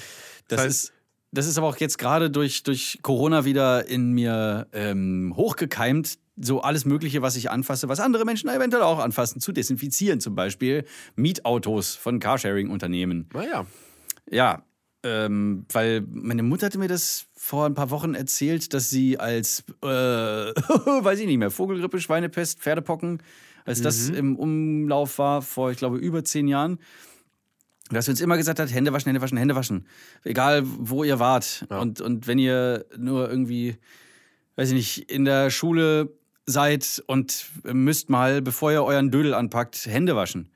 [0.47, 0.93] Das heißt- ist.
[1.31, 6.61] Das ist aber auch jetzt gerade durch, durch Corona wieder in mir ähm, hochgekeimt, so
[6.61, 10.19] alles Mögliche, was ich anfasse, was andere Menschen eventuell auch anfassen, zu desinfizieren.
[10.19, 10.85] Zum Beispiel
[11.15, 13.27] Mietautos von Carsharing-Unternehmen.
[13.33, 13.65] Naja.
[14.29, 14.63] Ja,
[15.03, 19.63] ähm, weil meine Mutter hatte mir das vor ein paar Wochen erzählt, dass sie als,
[19.83, 23.21] äh, weiß ich nicht mehr, Vogelgrippe, Schweinepest, Pferdepocken,
[23.65, 26.79] als das im Umlauf war, vor, ich glaube, über zehn Jahren,
[27.89, 29.88] dass sie uns immer gesagt hat, Hände waschen, Hände waschen, Hände waschen.
[30.23, 31.65] Egal, wo ihr wart.
[31.69, 33.78] Und, und wenn ihr nur irgendwie,
[34.56, 36.13] weiß ich nicht, in der Schule
[36.45, 40.50] seid und müsst mal, bevor ihr euren Dödel anpackt, Hände waschen.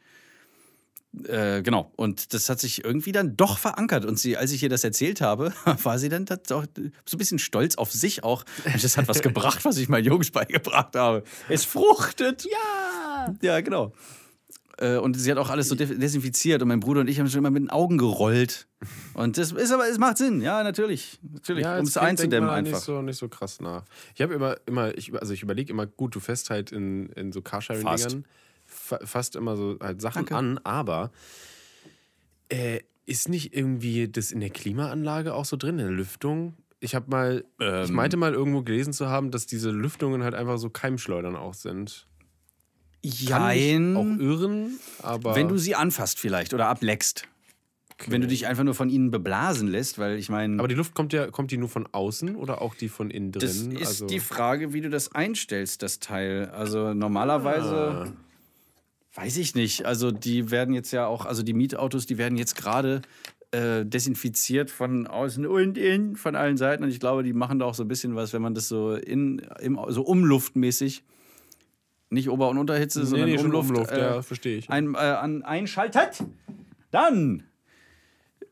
[1.26, 1.92] Äh, genau.
[1.98, 4.06] Und das hat sich irgendwie dann doch verankert.
[4.06, 7.40] Und sie, als ich ihr das erzählt habe, war sie dann auch so ein bisschen
[7.40, 8.46] stolz auf sich auch.
[8.66, 11.24] Und Das hat was gebracht, was ich meinen Jungs beigebracht habe.
[11.50, 12.46] Es fruchtet.
[12.46, 13.36] Ja.
[13.42, 13.94] Ja, genau.
[14.82, 16.62] Äh, Und sie hat auch alles so de- desinfiziert.
[16.62, 18.68] Und mein Bruder und ich haben schon immer mit den Augen gerollt.
[19.14, 20.42] Und das ist aber, es macht Sinn.
[20.42, 21.20] Ja, natürlich.
[21.22, 21.66] Natürlich.
[21.66, 22.74] um als es einzudämmen einfach.
[22.78, 23.84] Nicht so, nicht so krass nach.
[24.16, 27.32] Ich habe immer, immer, ich, also ich überlege immer, gut, du fährst halt in, in
[27.32, 28.26] so Carsharing-Dingern
[28.66, 30.36] fa fast immer so halt Sachen Danke.
[30.36, 31.12] an, aber
[32.50, 36.54] äh, ist nicht irgendwie das in der Klimaanlage auch so drin, in der Lüftung?
[36.80, 37.94] Ich habe mal, ich Ähm.
[37.94, 42.08] meinte mal irgendwo gelesen zu haben, dass diese Lüftungen halt einfach so Keimschleudern auch sind.
[43.28, 43.98] Kann Jein.
[43.98, 47.28] auch irren, aber Wenn du sie anfasst vielleicht oder ableckst.
[48.08, 50.96] Wenn du dich einfach nur von ihnen beblasen lässt, weil ich meine, aber die Luft
[50.96, 53.42] kommt ja, kommt die nur von außen oder auch die von innen drin?
[53.42, 56.50] das ist also, die Frage, wie du das einstellst, das Teil.
[56.50, 58.08] Also normalerweise Ah.
[59.14, 59.86] weiß ich nicht.
[59.86, 63.04] Also die werden jetzt ja auch, also die Mietautos, die werden jetzt gerade
[63.52, 66.84] äh, desinfiziert von außen und innen, von allen Seiten.
[66.84, 68.94] Und ich glaube, die machen da auch so ein bisschen was, wenn man das so
[68.96, 71.04] in, im, so umluftmäßig,
[72.12, 74.70] nicht Ober- und Unterhitze, nee, sondern nee, Umluft, Umluft, äh, ja, verstehe ich.
[74.70, 76.24] ein, äh, an, einschaltet,
[76.92, 77.44] dann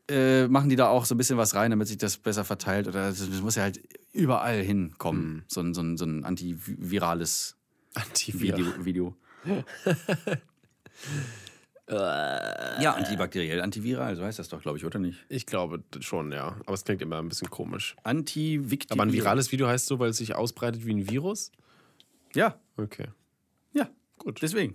[0.08, 2.88] äh, machen die da auch so ein bisschen was rein, damit sich das besser verteilt.
[2.88, 3.80] Oder das das muss ja halt
[4.12, 5.44] überall hinkommen.
[5.46, 7.56] So, ein, so, ein, so ein antivirales
[7.94, 8.56] Antivir.
[8.56, 8.84] Video.
[8.84, 9.14] Video.
[11.90, 15.26] ja, antibakteriell, antiviral, so heißt das doch, glaube ich, oder nicht?
[15.28, 16.56] Ich glaube schon, ja.
[16.66, 17.96] Aber es klingt immer ein bisschen komisch.
[18.04, 18.92] Antiviktiv.
[18.92, 21.52] Aber ein virales Video heißt so, weil es sich ausbreitet wie ein Virus?
[22.34, 23.08] Ja, Okay.
[24.20, 24.40] Gut.
[24.42, 24.74] deswegen.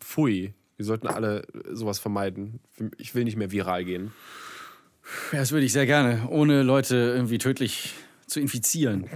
[0.00, 0.54] Pfui.
[0.76, 2.60] Wir sollten alle sowas vermeiden.
[2.98, 4.12] Ich will nicht mehr viral gehen.
[5.32, 7.94] Ja, das würde ich sehr gerne, ohne Leute irgendwie tödlich
[8.26, 9.06] zu infizieren.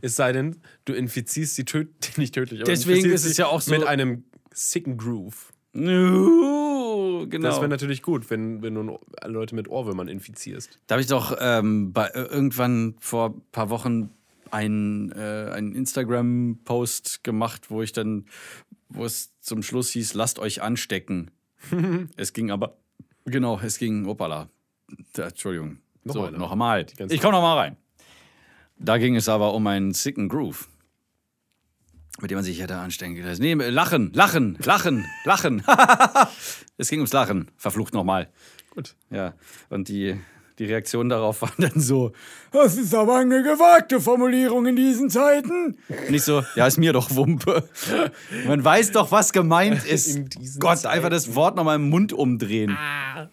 [0.00, 2.60] Es sei denn, du infizierst sie töd nicht tödlich.
[2.60, 5.52] Aber Deswegen ist es ja auch so- Mit einem sicken Groove.
[5.74, 7.48] Genau.
[7.48, 10.78] Das wäre natürlich gut, wenn, wenn du Leute mit Ohrwürmern infizierst.
[10.86, 14.10] Da habe ich doch ähm, bei, äh, irgendwann vor ein paar Wochen
[14.50, 18.26] einen, äh, einen Instagram-Post gemacht, wo ich dann,
[18.94, 21.30] wo es zum Schluss hieß, lasst euch anstecken.
[22.16, 22.76] es ging aber,
[23.24, 24.48] genau, es ging, opala.
[25.16, 25.78] Entschuldigung.
[26.04, 26.38] Noch so, einer.
[26.38, 26.84] noch einmal.
[26.96, 27.76] ganze- Ich komme noch mal rein.
[28.78, 30.68] Da ging es aber um einen sicken Groove.
[32.20, 33.38] Mit dem man sich hätte anstecken können.
[33.40, 35.62] Nee, lachen, lachen, lachen, lachen.
[36.76, 37.50] es ging ums Lachen.
[37.56, 38.30] Verflucht nochmal.
[38.70, 38.96] Gut.
[39.10, 39.34] Ja,
[39.70, 40.18] und die,
[40.58, 42.12] die Reaktion darauf war dann so,
[42.52, 45.76] das ist aber eine gewagte Formulierung in diesen Zeiten.
[46.08, 47.68] Nicht so, ja, ist mir doch Wumpe.
[48.46, 50.20] Man weiß doch, was gemeint ist.
[50.60, 52.76] Gott, einfach das Wort nochmal im Mund umdrehen.
[52.78, 53.28] Ah.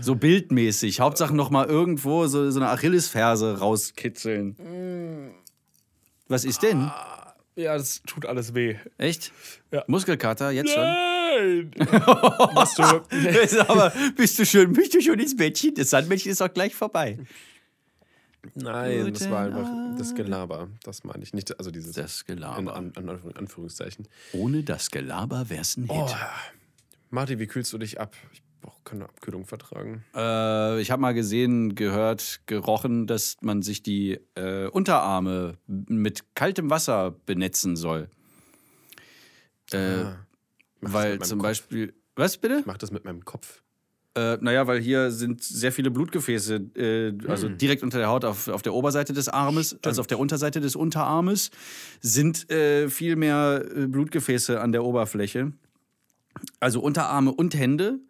[0.00, 1.00] So bildmäßig.
[1.00, 4.56] Hauptsache nochmal irgendwo so, so eine Achillesferse rauskitzeln.
[6.28, 6.90] Was ist denn?
[7.54, 8.76] Ja, das tut alles weh.
[8.96, 9.32] Echt?
[9.70, 9.84] Ja.
[9.86, 10.86] Muskelkater, jetzt schon?
[11.36, 11.70] Nein!
[12.54, 12.82] Machst du,
[13.68, 15.74] aber bist du schon, bist du schon ins Bettchen?
[15.74, 17.18] Das Sandmännchen ist doch gleich vorbei.
[18.54, 20.68] Nein, das war Guten einfach das Gelaber.
[20.82, 21.56] Das meine ich nicht.
[21.58, 22.74] Also dieses Das in, Gelaber.
[22.74, 24.08] an, an Anführungszeichen.
[24.32, 25.92] Ohne das Gelaber wär's ein Hit.
[25.92, 26.10] Oh,
[27.10, 28.16] Martin, wie kühlst du dich ab?
[28.32, 30.04] Ich brauche keine Abkühlung vertragen.
[30.14, 36.68] Äh, ich habe mal gesehen, gehört, gerochen, dass man sich die äh, Unterarme mit kaltem
[36.68, 38.08] Wasser benetzen soll.
[39.72, 40.26] Äh, Ah.
[40.82, 41.48] Weil zum Kopf.
[41.48, 41.94] Beispiel.
[42.16, 42.58] Was bitte?
[42.60, 43.62] Ich mach das mit meinem Kopf.
[44.14, 47.56] Äh, naja, weil hier sind sehr viele Blutgefäße, äh, also Hm.
[47.56, 50.76] direkt unter der Haut auf, auf der Oberseite des Armes, also auf der Unterseite des
[50.76, 51.50] Unterarmes,
[52.02, 55.52] sind äh, viel mehr äh, Blutgefäße an der Oberfläche.
[56.60, 58.00] Also Unterarme und Hände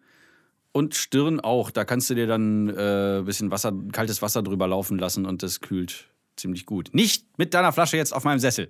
[0.73, 1.71] und Stirn auch.
[1.71, 5.41] Da kannst du dir dann äh, ein bisschen Wasser, kaltes Wasser drüber laufen lassen und
[5.41, 6.89] das kühlt ziemlich gut.
[6.93, 8.69] Nicht mit deiner Flasche jetzt auf meinem Sessel.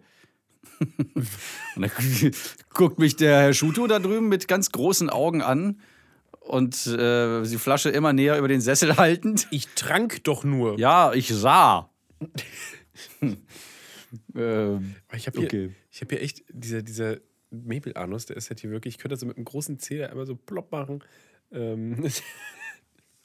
[1.76, 1.91] und dann
[2.74, 5.80] guckt mich der Herr Schuto da drüben mit ganz großen Augen an
[6.39, 9.47] und äh, die Flasche immer näher über den Sessel haltend.
[9.51, 10.78] Ich trank doch nur.
[10.80, 11.89] Ja, ich sah.
[14.36, 15.72] ähm, Ich habe hier, Okay.
[15.91, 17.18] ich hab hier echt, dieser, dieser
[17.51, 20.26] Mebelanus, der ist halt hier wirklich, ich könnte das so mit einem großen Zeh einmal
[20.26, 21.03] so plopp machen.
[21.51, 22.03] Ähm,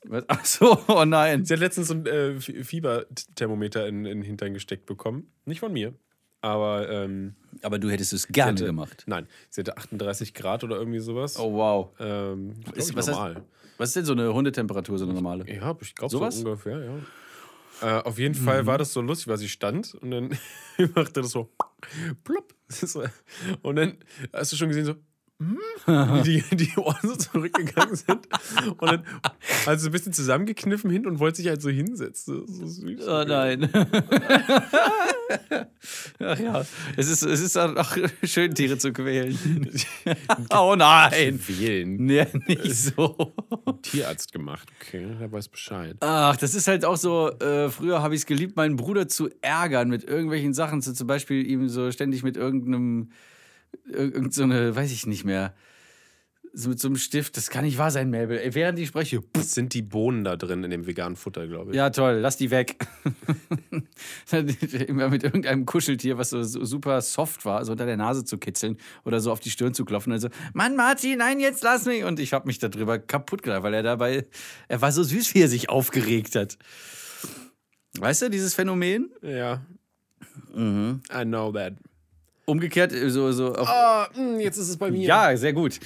[0.04, 0.24] was?
[0.28, 1.44] Ach so, oh nein.
[1.44, 5.32] sie hat letztens so ein äh, Fieberthermometer in, in den Hintern gesteckt bekommen.
[5.44, 5.94] Nicht von mir.
[6.40, 9.04] Aber ähm, Aber du hättest es gerne hatte, gemacht.
[9.06, 11.38] Nein, sie hatte 38 Grad oder irgendwie sowas.
[11.38, 11.90] Oh wow.
[11.98, 13.42] Ähm, Ist- was heißt- normal.
[13.78, 15.48] Was ist denn so eine Hundetemperatur, so eine normale?
[15.52, 17.98] Ja, ich glaube so ungefähr, ja.
[18.00, 20.36] Äh, auf jeden Fall war das so lustig, weil sie stand und dann
[20.96, 21.48] machte das so
[22.24, 22.54] plopp.
[23.62, 23.98] Und dann
[24.32, 24.94] hast du schon gesehen, so
[25.40, 28.26] hm, wie die, die Ohren so zurückgegangen sind.
[28.78, 29.04] Und dann
[29.64, 32.46] sie ein bisschen zusammengekniffen hin und wollte sich halt so hinsetzen.
[32.46, 33.06] So süß.
[33.08, 33.70] Oh nein.
[36.20, 36.64] Ach ja,
[36.96, 39.38] es ist, es ist auch schön, Tiere zu quälen.
[40.50, 41.38] oh nein.
[41.46, 41.96] Wählen.
[41.96, 43.34] Nee, nicht so.
[43.82, 44.68] Tierarzt gemacht.
[44.80, 45.96] Okay, der weiß Bescheid.
[46.00, 49.28] Ach, das ist halt auch so, äh, früher habe ich es geliebt, meinen Bruder zu
[49.40, 50.80] ärgern mit irgendwelchen Sachen.
[50.80, 53.10] So zum Beispiel ihm so ständig mit irgendeinem,
[53.86, 55.54] irgend so eine, weiß ich nicht mehr,
[56.52, 57.36] so mit so einem Stift.
[57.36, 58.38] Das kann nicht wahr sein, Mabel.
[58.38, 61.70] Ey, während ich spreche, Das sind die Bohnen da drin in dem veganen Futter, glaube
[61.70, 61.76] ich.
[61.76, 62.76] Ja, toll, lass die weg.
[64.88, 68.38] Immer mit irgendeinem Kuscheltier, was so, so super soft war, so unter der Nase zu
[68.38, 70.12] kitzeln oder so auf die Stirn zu klopfen.
[70.12, 72.04] Und so, Mann, Martin, nein, jetzt lass mich.
[72.04, 74.26] Und ich habe mich darüber kaputt gelacht, weil er dabei,
[74.68, 76.58] er war so süß, wie er sich aufgeregt hat.
[77.98, 79.10] Weißt du, dieses Phänomen?
[79.22, 79.62] Ja.
[80.54, 81.02] Mhm.
[81.12, 81.74] I know that.
[82.44, 85.06] Umgekehrt, so, so auf, Ah, mh, jetzt ist es bei mir.
[85.06, 85.78] Ja, sehr gut.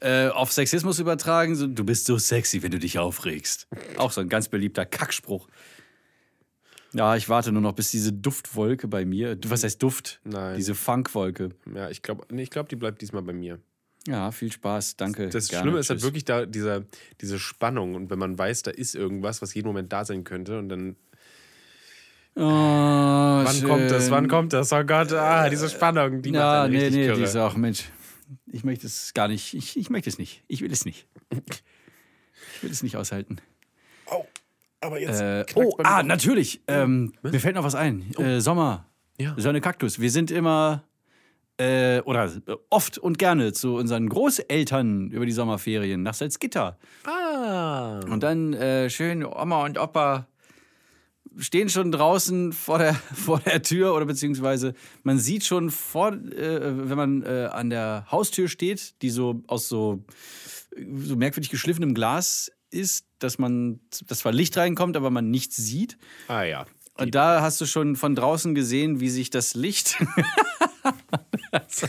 [0.00, 3.66] Äh, auf Sexismus übertragen, so, du bist so sexy, wenn du dich aufregst.
[3.96, 5.48] Auch so ein ganz beliebter Kackspruch.
[6.92, 10.20] Ja, ich warte nur noch, bis diese Duftwolke bei mir, was heißt Duft?
[10.24, 10.56] Nein.
[10.56, 11.50] Diese Funkwolke.
[11.74, 13.58] Ja, ich glaube, nee, ich glaub, die bleibt diesmal bei mir.
[14.06, 15.28] Ja, viel Spaß, danke.
[15.28, 16.84] Das gerne, Schlimme ist halt wirklich da dieser,
[17.20, 20.58] diese Spannung und wenn man weiß, da ist irgendwas, was jeden Moment da sein könnte
[20.58, 20.96] und dann
[22.38, 24.70] Oh, wann kommt das, wann kommt das?
[24.70, 27.16] Oh Gott, ah, diese Spannung, die macht Ja, einen nee, richtig nee, kirre.
[27.16, 27.84] die ist auch, Mensch,
[28.56, 31.06] ich möchte es gar nicht, ich, ich möchte es nicht, ich will es nicht.
[31.30, 33.36] Ich will es nicht aushalten.
[34.10, 34.24] Oh,
[34.80, 36.62] aber jetzt Äh, oh, ah, natürlich.
[36.68, 38.14] Ähm, mir fällt noch was ein.
[38.18, 38.86] Äh, Sommer.
[39.18, 39.34] Ja.
[39.36, 40.00] Sonne Kaktus.
[40.00, 40.84] Wir sind immer
[41.58, 42.30] äh, oder
[42.70, 46.78] oft und gerne zu unseren Großeltern über die Sommerferien nach Salzgitter.
[47.04, 48.00] Ah.
[48.08, 50.28] Und dann äh, schön Oma und Opa
[51.38, 56.88] stehen schon draußen vor der, vor der Tür oder beziehungsweise man sieht schon vor, äh,
[56.88, 60.04] wenn man äh, an der Haustür steht, die so aus so,
[60.76, 65.96] so merkwürdig geschliffenem Glas ist, dass man, dass zwar Licht reinkommt, aber man nichts sieht.
[66.28, 66.66] Ah ja.
[66.98, 69.98] Und da hast du schon von draußen gesehen, wie sich das Licht.
[71.58, 71.88] das,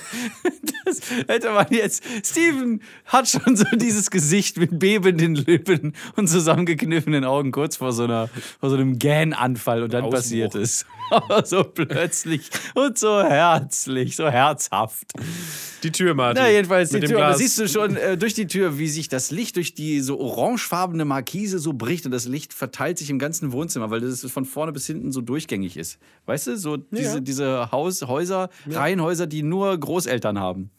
[0.85, 2.03] das hätte man jetzt.
[2.23, 8.03] Steven hat schon so dieses Gesicht mit bebenden Lippen und zusammengekniffenen Augen kurz vor so,
[8.03, 10.19] einer, vor so einem Gähnanfall und dann Ausbruch.
[10.19, 10.85] passiert es.
[11.09, 15.13] Aber so plötzlich und so herzlich, so herzhaft.
[15.83, 16.43] Die Tür, Martin.
[16.43, 17.19] Na, jedenfalls die Tür.
[17.19, 17.37] Da Glas.
[17.37, 21.05] siehst du schon äh, durch die Tür, wie sich das Licht durch die so orangefarbene
[21.05, 24.71] Markise so bricht und das Licht verteilt sich im ganzen Wohnzimmer, weil das von vorne
[24.71, 25.99] bis hinten so durchgängig ist.
[26.25, 30.71] Weißt du, so diese, diese Haus, Häuser, Reihenhäuser, die nur Großeltern haben.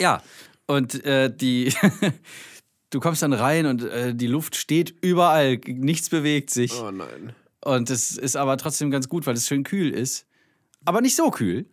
[0.00, 0.22] Ja,
[0.66, 1.72] und äh, die.
[2.90, 6.72] Du kommst dann rein und äh, die Luft steht überall, nichts bewegt sich.
[6.80, 7.34] Oh nein.
[7.60, 10.26] Und es ist aber trotzdem ganz gut, weil es schön kühl ist.
[10.84, 11.66] Aber nicht so kühl.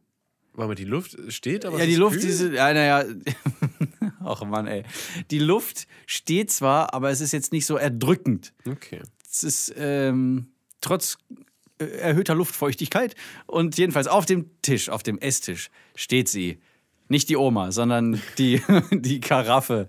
[0.53, 2.25] Mal, die Luft steht, aber Ja, es die ist Luft, kühl?
[2.25, 3.05] diese, ja, naja,
[4.23, 4.81] ach Mann, ey.
[5.29, 8.51] Die Luft steht zwar, aber es ist jetzt nicht so erdrückend.
[8.67, 9.01] Okay.
[9.29, 10.47] Es ist ähm,
[10.79, 11.19] trotz
[11.81, 13.15] erhöhter Luftfeuchtigkeit
[13.47, 16.59] und jedenfalls auf dem Tisch, auf dem Esstisch steht sie.
[17.07, 18.61] Nicht die Oma, sondern die,
[18.91, 19.87] die Karaffe.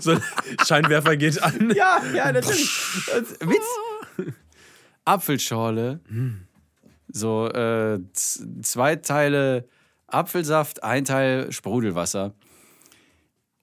[0.00, 0.18] So,
[0.66, 1.72] Scheinwerfer geht an.
[1.74, 2.68] Ja, ja, natürlich.
[3.40, 4.34] Witz.
[5.04, 6.00] Apfelschorle.
[7.08, 9.68] So äh, zwei Teile
[10.06, 12.34] Apfelsaft, ein Teil Sprudelwasser.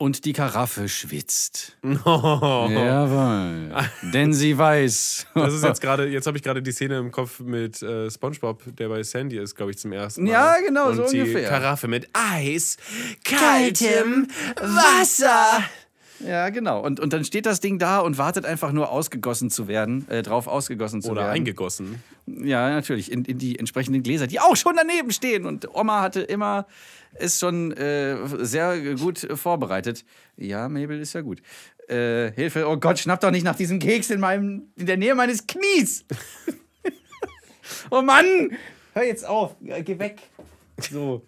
[0.01, 1.77] Und die Karaffe schwitzt.
[1.83, 3.71] Jawohl.
[4.11, 5.27] Denn sie weiß.
[5.35, 8.63] Das ist jetzt gerade, jetzt habe ich gerade die Szene im Kopf mit äh, SpongeBob,
[8.77, 10.31] der bei Sandy ist, glaube ich, zum ersten Mal.
[10.31, 11.47] Ja, genau, Und so die ungefähr.
[11.47, 12.77] Karaffe mit Eis,
[13.23, 14.27] kaltem
[14.59, 15.65] Wasser.
[16.25, 16.81] Ja, genau.
[16.81, 20.21] Und, und dann steht das Ding da und wartet einfach nur ausgegossen zu werden, äh,
[20.21, 21.35] drauf ausgegossen zu Oder werden.
[21.35, 22.03] eingegossen.
[22.25, 25.45] Ja, natürlich, in, in die entsprechenden Gläser, die auch schon daneben stehen.
[25.45, 26.67] Und Oma hatte immer
[27.13, 30.05] es schon äh, sehr gut vorbereitet.
[30.37, 31.41] Ja, Mabel ist ja gut.
[31.87, 35.15] Äh, Hilfe, oh Gott, schnapp doch nicht nach diesem Keks in, meinem, in der Nähe
[35.15, 36.05] meines Knies.
[37.89, 38.51] oh Mann,
[38.93, 40.19] hör jetzt auf, geh weg.
[40.89, 41.25] So.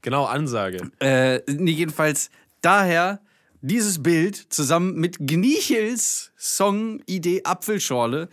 [0.00, 0.90] Genau, Ansage.
[0.98, 2.30] Äh, nee, jedenfalls
[2.60, 3.20] daher
[3.62, 8.28] dieses Bild zusammen mit Gnichels Song-Idee Apfelschorle.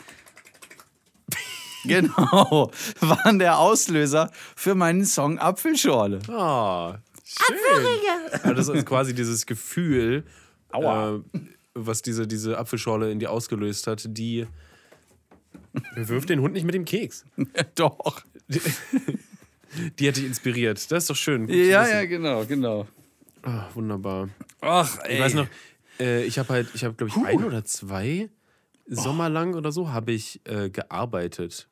[1.86, 6.19] genau, waren der Auslöser für meinen Song Apfelschorle.
[6.27, 7.86] Ah, schön.
[8.43, 10.25] Ja, das ist quasi dieses Gefühl,
[10.73, 11.19] äh,
[11.75, 14.47] was diese, diese Apfelschorle in dir ausgelöst hat, die
[15.95, 17.25] wirft den Hund nicht mit dem Keks.
[17.75, 18.23] Doch.
[19.99, 20.91] Die hat dich inspiriert.
[20.91, 21.45] Das ist doch schön.
[21.45, 22.88] Gut Ja, ja, genau, genau.
[23.43, 24.30] Ah, wunderbar.
[24.62, 25.16] Ach, ey.
[25.16, 25.47] Ich weiß noch,
[25.99, 28.30] äh, ich habe halt, ich habe glaube ich ein oder zwei
[28.88, 31.70] Sommer lang oder so habe ich äh, gearbeitet.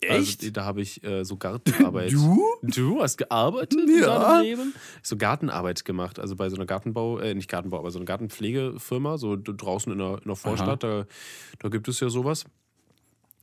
[0.00, 0.40] Echt?
[0.42, 2.12] Also, da habe ich äh, so Gartenarbeit.
[2.12, 2.40] Du?
[2.62, 4.18] Du hast gearbeitet in Ja.
[4.18, 4.74] deinem Leben?
[5.02, 9.18] So Gartenarbeit gemacht, also bei so einer Gartenbau, äh, nicht Gartenbau, aber so einer Gartenpflegefirma,
[9.18, 11.06] so draußen in der, in der Vorstadt, da,
[11.58, 12.44] da gibt es ja sowas.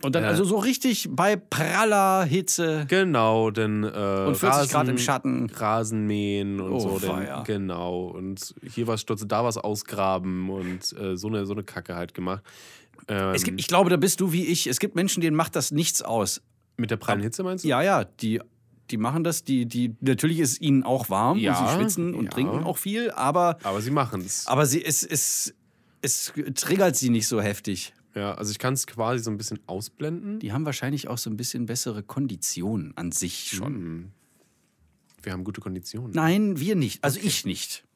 [0.05, 0.29] Und dann Ja.
[0.29, 2.85] also so richtig bei praller Hitze.
[2.87, 5.49] Genau, denn äh, Und 40 Grad im Schatten.
[5.49, 6.99] Rasenmähen und Oh, so.
[6.99, 8.05] Denn, genau.
[8.07, 12.13] Und hier was stürzen, da was ausgraben und äh, so, eine, so eine Kacke halt
[12.13, 12.43] gemacht.
[13.07, 14.67] Ähm, Es gibt, ich glaube, da bist du wie ich.
[14.67, 16.41] Es gibt Menschen, denen macht das nichts aus.
[16.77, 17.67] mit der prallen Hitze meinst du?
[17.69, 18.39] Ja, ja, die,
[18.91, 19.43] die machen das.
[19.43, 22.29] Die, die, natürlich ist ihnen auch warm Ja, und sie schwitzen und ja.
[22.29, 24.45] trinken auch viel, aber, Aber sie machen es.
[24.45, 25.55] aber sie, es, es,
[26.03, 27.93] es triggert sie nicht so heftig.
[28.16, 30.39] Ja, also ich kann es quasi so ein bisschen ausblenden.
[30.39, 33.76] Die haben wahrscheinlich auch so ein bisschen bessere Konditionen an sich schon.
[33.76, 34.11] Hm.
[35.22, 36.11] Wir haben gute Konditionen.
[36.13, 37.03] Nein, wir nicht.
[37.03, 37.84] Also ich nicht.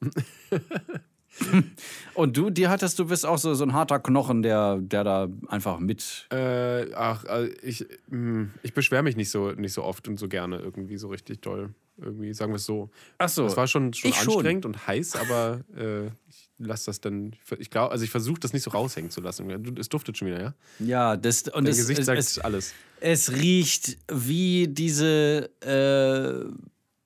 [2.14, 5.28] Und du, dir hattest, du bist auch so, so ein harter Knochen, der, der da
[5.46, 6.26] einfach mit.
[6.32, 10.28] Äh, ach, also ich, mh, ich beschwere mich nicht so, nicht so oft und so
[10.28, 11.72] gerne irgendwie so richtig doll.
[11.98, 12.90] Irgendwie, sagen wir es so.
[13.18, 13.46] Ach so.
[13.46, 14.34] Es war schon, schon Ich schon.
[14.34, 17.34] anstrengend und heiß, aber äh, ich lasse das dann.
[17.58, 19.50] Ich glaube, also ich versuche das nicht so raushängen zu lassen.
[19.78, 20.54] Es duftet schon wieder, ja?
[20.78, 22.74] Ja, das und Dein es, Gesicht es, sagt es, alles.
[23.00, 26.52] es riecht wie diese, äh,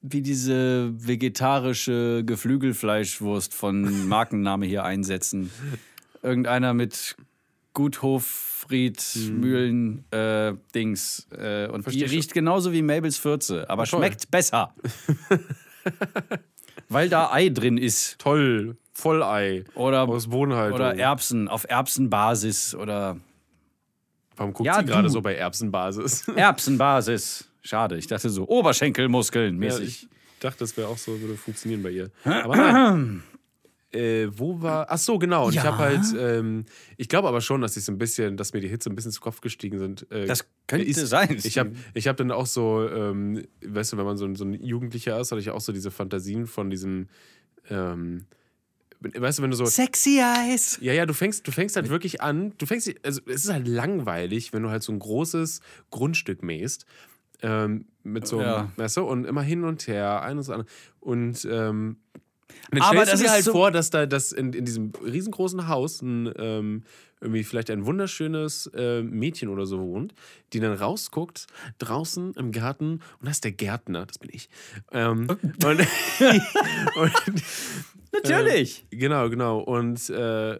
[0.03, 5.51] wie diese vegetarische Geflügelfleischwurst von Markenname hier einsetzen.
[6.23, 7.17] Irgendeiner mit
[7.75, 12.17] Guthofried Mühlen äh, Dings äh, und Versteh die schon.
[12.17, 14.01] riecht genauso wie Mabels Fürze, aber toll.
[14.01, 14.75] schmeckt besser.
[16.89, 19.65] Weil da Ei drin ist Toll, Vollei.
[19.75, 20.77] oder Aus Bodenhaltung.
[20.77, 23.19] oder Erbsen auf Erbsenbasis oder
[24.37, 26.27] Warum guckt Ja, sie gerade so bei Erbsenbasis?
[26.37, 27.49] Erbsenbasis.
[27.63, 30.05] Schade, ich dachte so Oberschenkelmuskeln Ja, mäßig.
[30.05, 30.09] ich
[30.41, 32.11] dachte, das wäre auch so, würde funktionieren bei ihr.
[32.25, 33.23] Aber nein.
[33.93, 34.87] Äh, wo war.
[34.91, 35.45] Ach so, genau.
[35.47, 35.67] Und ich Ja.
[35.67, 36.01] habe halt.
[36.19, 36.65] Ähm,
[36.97, 39.13] ich glaube aber schon, dass ich so ein bisschen, dass mir die Hitze ein bisschen
[39.13, 40.11] zu Kopf gestiegen sind.
[40.11, 41.39] Äh, Das könnte ist- sein.
[41.45, 44.45] Ich habe ich hab dann auch so, ähm, weißt du, wenn man so, ein- so
[44.45, 47.07] ein Jugendlicher ist, hatte ich auch so diese Fantasien von diesem.
[47.71, 48.25] Ähm,
[49.05, 49.67] weißt du, wenn du so.
[49.67, 50.79] Sexy Eyes.
[50.81, 52.53] Ja, ja, du fängst, du fängst halt wirklich an.
[52.59, 56.87] Du fängst, also es ist halt langweilig, wenn du halt so ein großes Grundstück mähst.
[57.43, 58.73] Ähm, mit so, einem, Ja.
[58.77, 60.69] weißt du, und immer hin und her, ein und das andere.
[61.01, 61.97] Und ähm,
[62.71, 64.65] dann Aber stellst das du dir ist halt so- vor, dass da dass in, in
[64.65, 66.85] diesem riesengroßen Haus ein, ähm,
[67.21, 70.15] irgendwie vielleicht ein wunderschönes äh, Mädchen oder so wohnt,
[70.53, 71.47] die dann rausguckt,
[71.79, 74.49] draußen im Garten, und das ist der Gärtner, das bin ich.
[74.93, 75.59] Ähm, und,
[76.97, 77.13] und
[78.23, 78.87] Natürlich.
[78.91, 79.61] Genau, genau.
[79.61, 80.59] Und äh,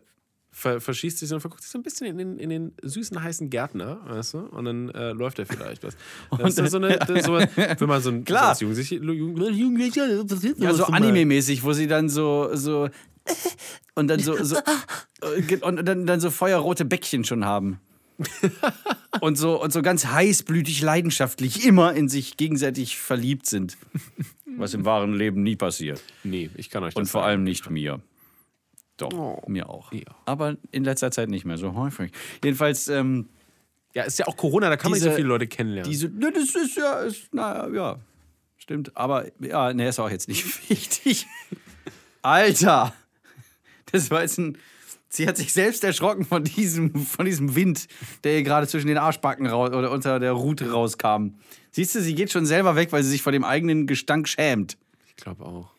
[0.55, 3.51] ver verschießt sich und verguckt sich so ein bisschen in den, in den süßen, heißen
[3.51, 4.39] Gärtner, weißt du?
[4.39, 5.97] Und dann äh, läuft er vielleicht was.
[6.39, 8.55] Das ist so eine, das so, wenn man so ein Klar.
[8.55, 10.07] so als Jugendliche, Jugendlicher,
[10.57, 12.89] Ja, so Anime-mäßig, wo sie dann so, so
[13.95, 14.57] und dann so, so
[15.63, 17.81] und dann, dann so feuerrote Bäckchen schon haben.
[19.21, 23.77] Und so, und so ganz heißblütig, leidenschaftlich immer in sich gegenseitig verliebt sind.
[24.57, 26.03] Was im wahren Leben nie passiert.
[26.25, 27.31] Nee, ich kann euch das Und vor sagen.
[27.31, 28.01] allem nicht mir.
[28.97, 29.43] Doch, Oh.
[29.49, 29.93] mir auch.
[29.93, 30.03] Ja.
[30.27, 32.13] Aber in letzter Zeit nicht mehr so häufig.
[32.43, 33.29] Jedenfalls, ähm,
[33.95, 35.91] Ja, ist ja auch Corona, da kann man nicht Diese- so viele Leute kennenlernen.
[35.91, 37.99] diese, ne, das ist ja, ist, naja, ja,
[38.59, 38.97] stimmt.
[38.97, 41.27] Aber ja, ne, ist auch jetzt nicht wichtig.
[42.23, 42.93] Alter,
[43.93, 44.59] das war jetzt ein.
[45.15, 47.87] Sie hat sich selbst erschrocken von diesem, von diesem Wind,
[48.25, 51.35] der ihr gerade zwischen den Arschbacken raus, oder unter der Rute rauskam.
[51.71, 54.77] Siehst du, sie geht schon selber weg, weil sie sich vor dem eigenen Gestank schämt.
[55.09, 55.71] ich glaube auch.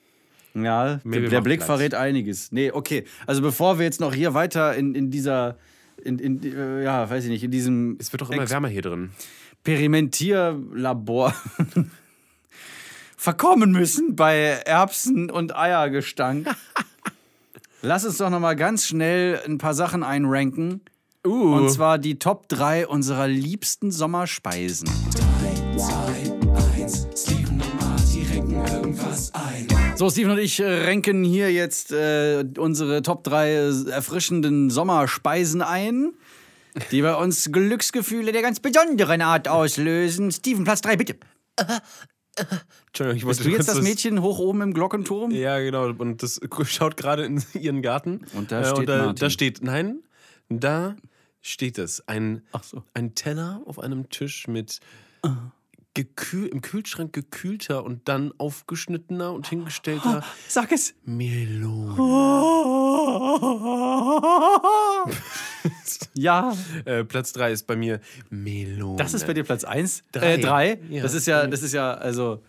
[0.54, 1.68] Ja, Mabel der, Blick Platz.
[1.68, 2.54] verrät einiges.
[2.54, 3.04] Nee, okay.
[3.28, 5.58] Also bevor wir jetzt noch hier weiter in, in dieser,
[6.02, 8.70] in, in, äh, ja, weiß ich nicht, in diesem Es wird doch immer Ex- wärmer
[8.70, 9.10] hier drin.
[9.66, 11.34] Experimentierlabor
[13.18, 16.48] verkommen müssen bei Erbsen- und Eiergestank.
[17.82, 20.82] Lass uns doch noch mal ganz schnell ein paar Sachen einranken.
[21.26, 21.56] Uh.
[21.56, 24.90] Und zwar die Top 3 unserer liebsten Sommerspeisen.
[29.96, 36.14] So, Steven und ich äh, ranken hier jetzt äh, unsere Top 3 erfrischenden Sommerspeisen ein,
[36.92, 40.32] die bei uns Glücksgefühle der ganz besonderen Art auslösen.
[40.32, 41.16] Steven, Platz 3, bitte.
[42.88, 45.32] Entschuldigung, ich wollte Bist du jetzt das Mädchen hoch oben im Glockenturm?
[45.32, 45.88] Ja, genau.
[45.90, 48.22] Und das schaut gerade in ihren Garten.
[48.34, 49.16] Und da Äh, steht da, Martin.
[49.16, 50.00] da steht, nein,
[50.50, 50.96] da
[51.42, 52.08] steht es.
[52.08, 52.84] Ein, so.
[52.94, 54.80] ein Teller auf einem Tisch mit
[55.96, 60.93] gekühl, im Kühlschrank gekühlter und dann aufgeschnittener und hingestellter Sag es.
[61.06, 61.96] Melone.
[66.14, 66.54] Ja,
[66.86, 68.98] Äh, Platz 3 ist bei mir Melone.
[68.98, 70.04] das ist bei dir Platz 1.
[70.12, 70.36] Drei.
[70.36, 70.80] Äh, 3.
[70.89, 71.04] Ja.
[71.04, 72.43] Das ist ja, das ist ja, also,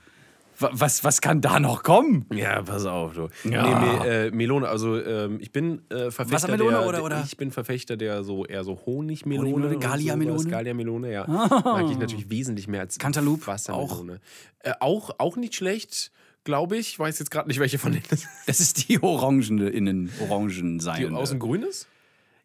[0.58, 2.26] was, was kann da noch kommen?
[2.32, 3.28] Ja, pass auf, du.
[3.48, 4.00] Ja.
[4.02, 7.24] Nee, äh, Melone, also ähm, ich bin äh, Verfechter Wassermelone der, oder- oder?
[7.26, 9.50] Ich bin Verfechter der so eher so Honigmelone.
[9.50, 10.48] Honigmelone, sowas.
[10.50, 11.26] Gallia-Melone, ja.
[11.26, 14.20] Mag ich natürlich wesentlich mehr als Cantaloupe Wassermelone.
[14.60, 16.10] Äh, auch, auch nicht schlecht,
[16.44, 16.98] glaube ich.
[16.98, 18.28] Weiß jetzt gerade nicht, welche von denen das ist.
[18.46, 21.86] Das ist die orangene innen, orangen Die außen grün ist?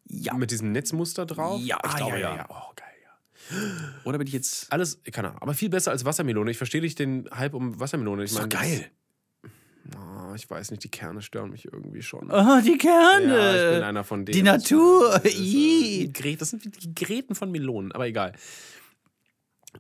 [0.08, 0.34] Ja.
[0.34, 1.62] Mit diesem Netzmuster drauf?
[1.64, 2.46] Ja, ich glaube, ja, ja, ja.
[2.50, 2.88] Oh, geil.
[4.04, 4.72] Oder bin ich jetzt.
[4.72, 6.52] Alles, keine Ahnung, aber viel besser als Wassermelone.
[6.52, 8.24] Ich verstehe nicht den Hype um Wassermelone.
[8.24, 8.92] Ich Ist doch meine, geil.
[9.96, 12.32] Oh, ich weiß nicht, die Kerne stören mich irgendwie schon.
[12.32, 13.34] Oh, die Kerne.
[13.34, 14.36] Ja, ich bin einer von denen.
[14.36, 15.20] Die Natur.
[15.24, 18.34] Das, äh, das sind wie die Gräten von Melonen, aber egal.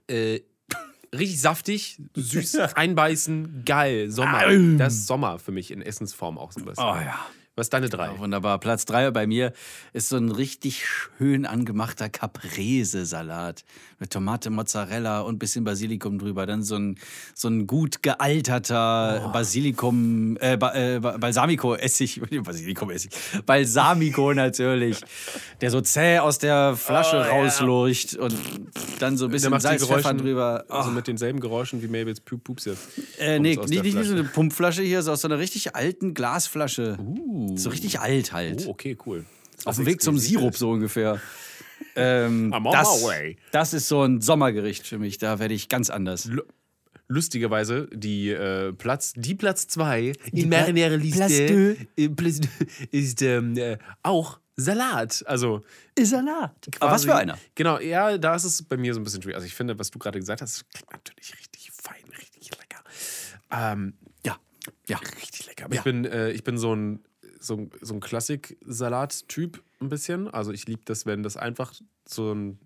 [0.07, 0.41] Äh,
[1.15, 4.09] richtig saftig, süß, einbeißen, geil.
[4.09, 4.45] Sommer.
[4.77, 6.83] Das ist Sommer für mich in Essensform auch so ein bisschen.
[6.83, 7.19] Oh ja.
[7.61, 8.07] Was ist deine drei?
[8.07, 8.57] Ja, wunderbar.
[8.59, 9.53] Platz drei bei mir
[9.93, 13.63] ist so ein richtig schön angemachter Caprese-Salat
[13.99, 16.47] mit Tomate, Mozzarella und ein bisschen Basilikum drüber.
[16.47, 16.97] Dann so ein,
[17.35, 23.11] so ein gut gealterter Basilikum, äh, ba, äh, Ba- Balsamico-Essig, Basilikum-Essig,
[23.45, 24.97] Balsamico natürlich,
[25.61, 27.29] der so zäh aus der Flasche Oh, ja.
[27.43, 28.33] rauslurcht und
[28.97, 30.65] dann so ein bisschen Salz, Pfeffer drüber.
[30.67, 30.93] Also Oh.
[30.93, 32.87] mit denselben Geräuschen wie Mabels Pup Pups jetzt.
[33.19, 36.15] Äh, nee, nicht, nicht wie so eine Pumpflasche hier, so aus so einer richtig alten
[36.15, 36.97] Glasflasche.
[37.57, 38.65] So richtig alt halt.
[38.67, 39.25] Oh, okay, cool.
[39.65, 41.19] Auf dem Weg zum Sirup so ungefähr.
[41.95, 43.03] Ähm, das,
[43.51, 45.17] das ist so ein Sommergericht für mich.
[45.17, 46.25] Da werde ich ganz anders.
[46.25, 46.43] Lu-
[47.07, 52.49] Lustigerweise, die äh, Platz, die Platz zwei in Pla- meiner Liste äh, Platz deux
[52.91, 55.21] ist ähm, äh, auch Salat.
[55.27, 55.61] Also
[55.99, 56.55] Salat.
[56.79, 57.37] Aber was quasi- für einer?
[57.55, 59.35] Genau, ja, da ist es bei mir so ein bisschen schwierig.
[59.35, 62.81] Also ich finde, was du gerade gesagt hast, klingt natürlich richtig fein, richtig lecker.
[63.51, 63.93] Ähm,
[64.25, 64.37] Ja.
[64.87, 64.97] Ja.
[65.21, 65.65] richtig lecker.
[65.65, 65.81] Aber Ja.
[65.81, 67.03] ich bin, äh, ich bin so ein,
[67.41, 70.27] so ein, so ein Klassik-Salat-Typ ein bisschen.
[70.27, 71.73] Also ich liebe das, wenn das einfach
[72.07, 72.59] so ein,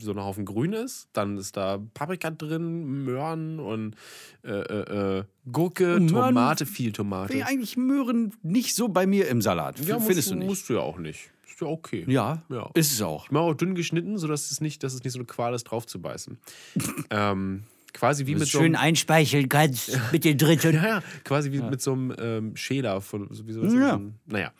[0.00, 1.08] so ein Haufen Grün ist.
[1.12, 3.96] Dann ist da Paprika drin, Möhren und
[4.44, 7.32] äh, äh, äh, Gurke, Möhren- Tomate, viel Tomate.
[7.32, 9.78] Bin eigentlich Möhren nicht so bei mir im Salat.
[9.80, 10.46] Ja, Findest musst, du nicht?
[10.48, 11.30] Musst du ja auch nicht.
[11.48, 12.04] Ist ja okay.
[12.08, 12.70] Ja, Ja.
[12.74, 13.24] ist es auch.
[13.26, 15.64] Ich mache auch dünn geschnitten, sodass es nicht, dass es nicht so eine Qual ist,
[15.64, 16.38] drauf zu beißen.
[17.10, 20.74] ähm, quasi wie mit so Schön einem, einspeicheln kannst mit den Dritten.
[20.74, 23.98] ja, ja, quasi wie mit so einem ähm, Schäler von so, wie so, Ja.
[23.98, 24.52] so naja.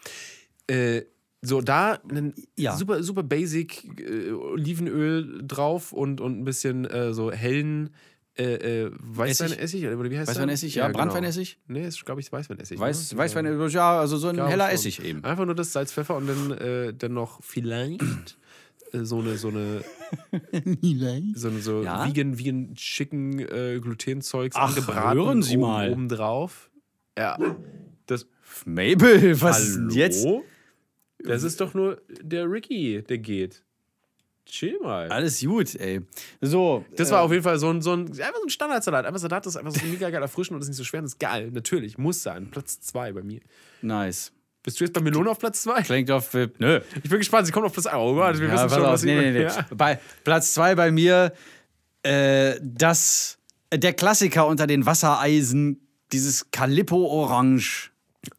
[0.67, 1.03] Äh,
[1.43, 2.77] so, da ein Ja.
[2.77, 7.91] super, super basic äh, Olivenöl drauf und, und ein bisschen äh, so hellen
[8.39, 10.29] äh, äh, Weißweinessig oder wie heißt?
[10.29, 10.99] Weißweinessig, ja, genau.
[10.99, 11.59] Brandweinessig?
[11.67, 12.79] Nee, ist, glaube ich, Weißweinessig.
[12.79, 13.19] Weiß, ne?
[13.19, 14.71] Weißwein, ja, also so ein heller.
[14.71, 15.25] Essig eben.
[15.25, 18.39] Einfach nur das Salz, Pfeffer und dann, äh, dann noch vielleicht
[18.93, 19.83] so eine, so eine,
[21.35, 22.07] so eine so Ja?
[22.09, 25.91] vegan, vegan Chicken äh, Glutenzeugs Ach, angebraten hören Sie oben, mal.
[25.93, 26.71] oben drauf.
[27.19, 27.39] Ja.
[28.07, 28.27] Das,
[28.65, 29.89] Mabel, was ist Hallo?
[29.89, 30.27] denn jetzt?
[31.23, 33.63] Das ist doch nur der Ricky, der geht.
[34.47, 35.09] Chill mal.
[35.11, 36.01] Alles gut, ey.
[36.41, 36.85] So.
[36.97, 39.07] Das war auf jeden Fall so ein, so ein, einfach so ein Standardsalat.
[39.07, 41.21] Einfach Salat ist einfach so mega geil erfrischend und ist nicht so schwer und ist
[41.21, 41.51] geil.
[41.53, 42.51] Natürlich, muss sein.
[42.51, 43.41] Platz zwei bei mir.
[43.83, 44.33] Nice.
[44.63, 45.83] Bist du jetzt bei Melone auf Platz zwei?
[45.83, 46.35] Klingt auf.
[46.35, 46.81] Nö.
[47.03, 47.97] Ich bin gespannt, sie kommt auf Platz 1.
[47.97, 49.43] Oh Gott, wir Ja, wissen schon, auf, was nee, nee, nee.
[49.45, 49.67] Ja.
[49.75, 51.33] Bei Platz zwei bei mir
[52.03, 53.39] äh, das,
[53.73, 57.91] der Klassiker unter den Wassereisen, dieses Calippo Orange.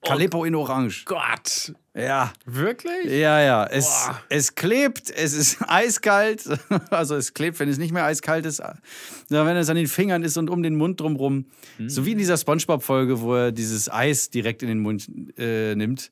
[0.05, 1.05] Calippo in Orange.
[1.05, 1.73] Gott.
[1.93, 3.05] Ja, Wirklich?
[3.05, 3.65] ja, ja.
[3.65, 4.21] Es, Boah.
[4.29, 6.47] es klebt, es ist eiskalt.
[6.89, 8.59] Also es klebt, wenn es nicht mehr eiskalt ist.
[8.59, 11.45] Ja, wenn es an den Fingern ist und um den Mund drumrum.
[11.77, 11.89] Hm.
[11.89, 16.11] So wie in dieser Spongebob-Folge, wo er dieses Eis direkt in den Mund äh, nimmt.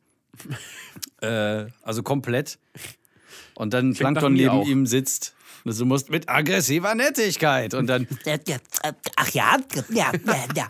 [1.22, 2.60] äh, also komplett.
[3.56, 4.68] Und dann Plankton neben auch.
[4.68, 5.34] ihm sitzt.
[5.64, 7.74] Und du musst mit aggressiver Nettigkeit.
[7.74, 8.07] Und dann
[9.16, 9.57] Ach ja,
[9.89, 10.12] ja,
[10.55, 10.68] ja,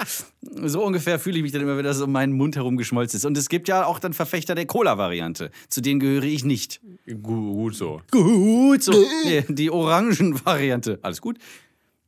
[0.63, 3.25] so ungefähr fühle ich mich dann immer, wenn das um meinen Mund herum geschmolzen ist.
[3.25, 5.51] Und es gibt ja auch dann Verfechter der Cola-Variante.
[5.69, 6.81] Zu denen gehöre ich nicht.
[7.21, 8.01] Gut, so.
[8.11, 9.05] Gut, so.
[9.25, 10.99] Nee, die Orangen-Variante.
[11.01, 11.37] Alles gut?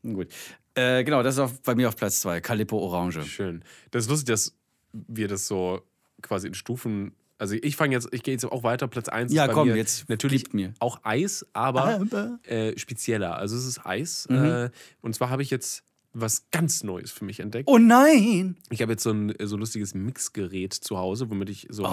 [0.03, 0.27] Gut.
[0.73, 2.41] Äh, genau, das ist auf, bei mir auf Platz zwei.
[2.41, 3.23] Calippo Orange.
[3.23, 3.63] Schön.
[3.91, 4.55] Das ist lustig, dass
[4.93, 5.81] wir das so
[6.21, 7.13] quasi in Stufen.
[7.41, 8.87] Also ich fange jetzt, ich gehe jetzt auch weiter.
[8.87, 10.75] Platz 1 Ja, ist bei komm, mir jetzt natürlich mir.
[10.77, 12.39] auch Eis, aber, Aber.
[12.43, 13.35] Äh, spezieller.
[13.35, 14.27] Also es ist Eis.
[14.29, 14.45] Mhm.
[14.45, 14.69] Äh,
[15.01, 15.83] und zwar habe ich jetzt
[16.13, 17.67] was ganz Neues für mich entdeckt.
[17.67, 18.57] Oh nein!
[18.69, 21.87] Ich habe jetzt so ein so lustiges Mixgerät zu Hause, womit ich so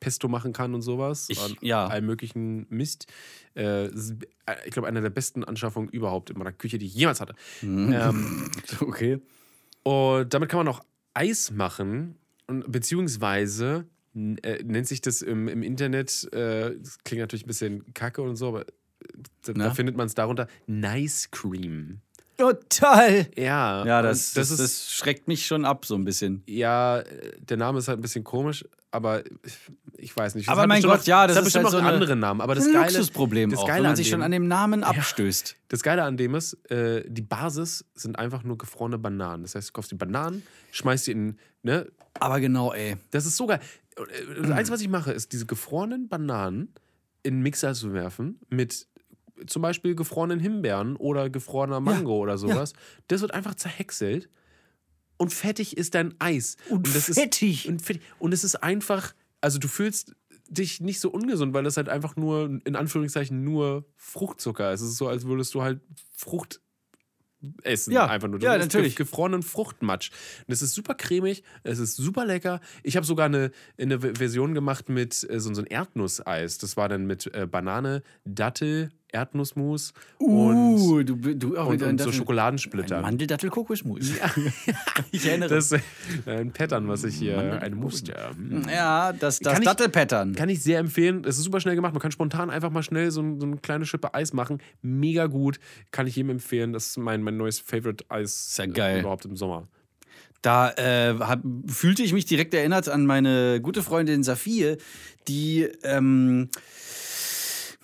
[0.00, 1.28] Pesto machen kann und sowas.
[1.30, 1.32] Oh.
[1.32, 1.86] Ich- und ja.
[1.86, 3.06] All möglichen Mist.
[3.56, 3.90] Äh, äh,
[4.66, 7.34] ich glaube, eine der besten Anschaffungen überhaupt in meiner Küche, die ich jemals hatte.
[7.62, 7.92] Mhm.
[7.94, 9.20] Ähm, Okay.
[9.84, 10.80] und damit kann man auch
[11.14, 12.16] Eis machen,
[12.46, 17.94] und, beziehungsweise äh, nennt sich das im, im Internet, äh, das klingt natürlich ein bisschen
[17.94, 18.72] kacke und so, aber äh,
[19.44, 22.00] da, da findet man es darunter Nice Cream.
[22.42, 23.26] Oh, toll!
[23.36, 26.42] Ja, Ja, und das, das, ist das schreckt mich schon ab, so ein bisschen.
[26.46, 27.02] Ja,
[27.38, 29.22] der Name ist halt ein bisschen komisch, aber
[29.96, 30.46] ich weiß nicht.
[30.46, 32.16] Es Aber mein Gott, noch, ja, das hat ist bestimmt halt noch so eine- andere
[32.16, 32.40] Namen.
[32.40, 34.18] Aber das Das ist ein Geile, Luxusproblem das auch, Geile wenn man an sich schon
[34.20, 35.56] dem- an dem Namen abstößt.
[35.68, 39.42] Das Geile an dem ist, äh, die Basis sind einfach nur gefrorene Bananen.
[39.44, 41.86] Das heißt, du kaufst die Bananen, schmeißt die in, ne?
[42.20, 42.96] Aber genau, ey.
[43.10, 43.60] Das ist so geil.
[43.98, 46.74] Und, äh, Das Einzige, was ich mache, ist diese gefrorenen Bananen
[47.22, 48.86] in Mixer zu werfen mit
[49.46, 52.72] zum Beispiel gefrorenen Himbeeren oder gefrorener Mango oder sowas.
[53.08, 54.28] Das wird einfach zerhäckselt
[55.16, 56.56] und fertig ist dein Eis.
[56.68, 57.64] Und das fettig.
[57.64, 58.02] Ist, und, fettig.
[58.18, 60.14] und es ist einfach, also du fühlst
[60.48, 64.80] dich nicht so ungesund, weil das halt einfach nur, in Anführungszeichen, nur Fruchtzucker ist.
[64.80, 65.80] Es ist so, als würdest du halt
[66.14, 66.60] Frucht
[67.62, 67.92] essen.
[67.92, 68.40] Ja, einfach nur.
[68.40, 68.96] ja, isst natürlich.
[68.96, 70.10] Ge gefrorenen Fruchtmatsch.
[70.46, 72.60] Und es ist super cremig, es ist super lecker.
[72.82, 76.58] Ich habe sogar eine, eine Version gemacht mit äh, so, so ein Erdnusseis.
[76.58, 81.88] Das war dann mit äh, Banane, Dattel, Erdnussmus und, Uh, du, du auch und, wieder
[81.88, 82.96] und so Schokoladensplitter.
[82.96, 84.12] Ein Mandeldattel-Kokosmus.
[85.12, 85.50] ich erinnere.
[85.50, 85.82] Das ist
[86.26, 88.30] ein Pattern, was ich hier, ein Muster.
[88.34, 88.66] Hm.
[88.68, 90.34] ja, das, das Dattelpattern.
[90.34, 91.24] Kann ich sehr empfehlen.
[91.24, 91.92] Es ist super schnell gemacht.
[91.92, 94.58] Man kann spontan einfach mal schnell so, ein, so eine kleine Schippe Eis machen.
[94.80, 95.58] Mega gut.
[95.90, 96.72] Kann ich jedem empfehlen.
[96.72, 98.96] Das ist mein, mein neues Favorite Eis ja geil.
[98.96, 99.68] äh, überhaupt im Sommer.
[100.42, 104.76] Da äh, hab, fühlte ich mich direkt erinnert an meine gute Freundin Saphir,
[105.28, 106.48] die ähm,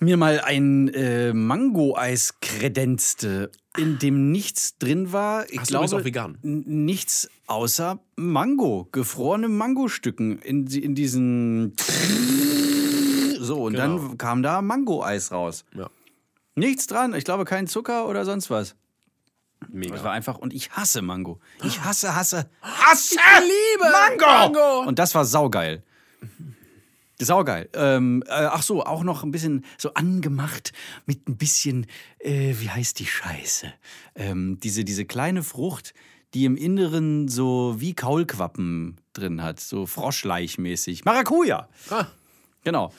[0.01, 5.49] mir mal ein äh, Mango-Eis kredenzte, in dem nichts drin war.
[5.49, 6.37] Ich Hast du übrigens glaube, auch vegan?
[6.41, 11.73] nichts außer Mango, gefrorene Mangostücken in, in diesen.
[13.41, 13.97] So, und Genau.
[13.99, 15.63] dann kam da Mango-Eis raus.
[15.73, 15.89] Ja.
[16.55, 18.75] Nichts dran, ich glaube kein Zucker oder sonst was.
[19.61, 20.03] Das Mega.
[20.03, 21.39] war einfach, und ich hasse Mango.
[21.63, 23.15] Ich hasse, hasse, hasse!
[23.15, 24.81] Ich liebe Mango!
[24.87, 25.83] Und das war saugeil.
[27.21, 27.69] Saugeil.
[27.73, 30.71] Ähm, äh, ach so, auch noch ein bisschen so angemacht
[31.05, 31.85] mit ein bisschen,
[32.19, 33.73] äh, wie heißt die Scheiße?
[34.15, 35.93] Ähm, diese, diese kleine Frucht,
[36.33, 41.05] die im Inneren so wie Kaulquappen drin hat, so Froschleichmäßig.
[41.05, 41.67] Maracuja!
[41.89, 42.07] Ah,
[42.63, 42.93] Genau.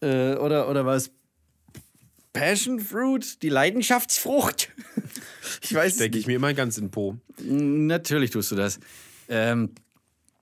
[0.00, 1.10] Äh, oder, oder was?
[2.32, 4.70] Passion Fruit, die Leidenschaftsfrucht.
[5.62, 7.16] ich weiß es stecke ich mir immer ganz in den Po.
[7.42, 8.78] Natürlich tust du das.
[9.28, 9.70] Ähm,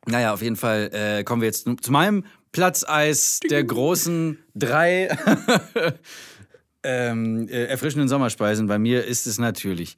[0.07, 5.09] naja, auf jeden Fall äh, kommen wir jetzt zu meinem Platzeis der großen drei
[6.85, 8.67] ähm, äh, erfrischenden Sommerspeisen.
[8.69, 9.97] Bei mir ist es natürlich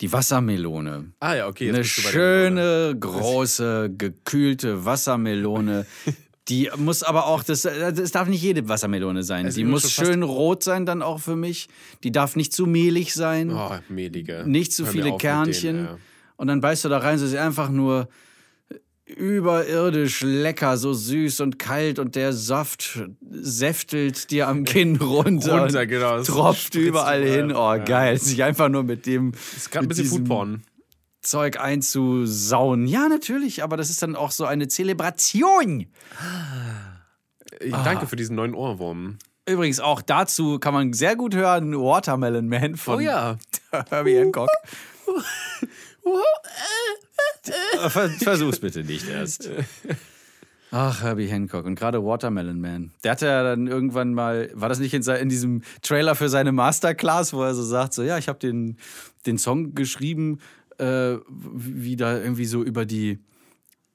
[0.00, 1.12] die Wassermelone.
[1.20, 1.68] Ah ja, okay.
[1.68, 5.86] Eine schöne, große, gekühlte Wassermelone.
[6.48, 9.46] Die muss aber auch, das, das darf nicht jede Wassermelone sein.
[9.46, 11.68] Also die muss schön rot sein dann auch für mich.
[12.02, 14.42] Die darf nicht zu mehlig sein Oh, mehlige.
[14.44, 15.76] nicht zu Hör viele Kernchen.
[15.76, 15.98] denen, ja.
[16.34, 18.08] Und dann beißt du da rein, so ist einfach nur
[19.12, 23.00] überirdisch lecker, so süß und kalt und der Saft
[23.30, 25.60] säftelt dir am Kinn runter.
[25.62, 26.22] Runter, und genau.
[26.22, 27.52] Tropft überall hin.
[27.52, 27.78] Oh, Ja.
[27.78, 28.18] geil.
[28.18, 30.62] Sich einfach nur mit dem Ist gerade ein bisschen Foodporn.
[31.20, 32.86] Zeug einzusauen.
[32.88, 35.86] Ja, natürlich, aber das ist dann auch so eine Zelebration.
[37.60, 37.82] Ich Ah.
[37.84, 39.18] danke für diesen neuen Ohrwurm.
[39.48, 43.38] Übrigens auch dazu kann man sehr gut hören Watermelon Man von Oh ja.
[43.90, 44.48] Herbie Hancock.
[46.04, 49.50] Äh, Ver versuch's bitte nicht erst.
[50.74, 52.92] Ach, Herbie Hancock und gerade Watermelon Man.
[53.04, 56.50] Der hatte ja dann irgendwann mal, war das nicht in, in diesem Trailer für seine
[56.50, 58.78] Masterclass, wo er so sagt, so ja, ich habe den,
[59.26, 60.38] den Song geschrieben,
[60.78, 63.18] äh, wie da irgendwie so über die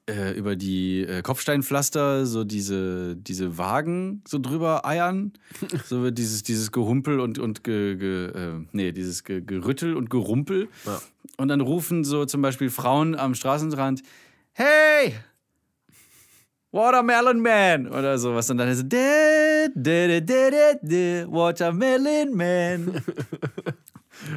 [0.08, 5.32] äh, über die äh, Kopfsteinpflaster so diese, diese Wagen so drüber eiern.
[5.84, 10.10] So wird dieses, dieses Gehumpel und, und ge, ge, äh, nee, dieses ge, Gerüttel und
[10.10, 10.68] Gerumpel.
[10.84, 11.00] Ja.
[11.36, 14.02] Und dann rufen so zum Beispiel Frauen am Straßenrand,
[14.52, 15.14] hey!
[16.70, 18.50] Watermelon Man oder sowas.
[18.50, 23.02] Und dann ist es "Da, da, da, da, da, da, Watermelon Man.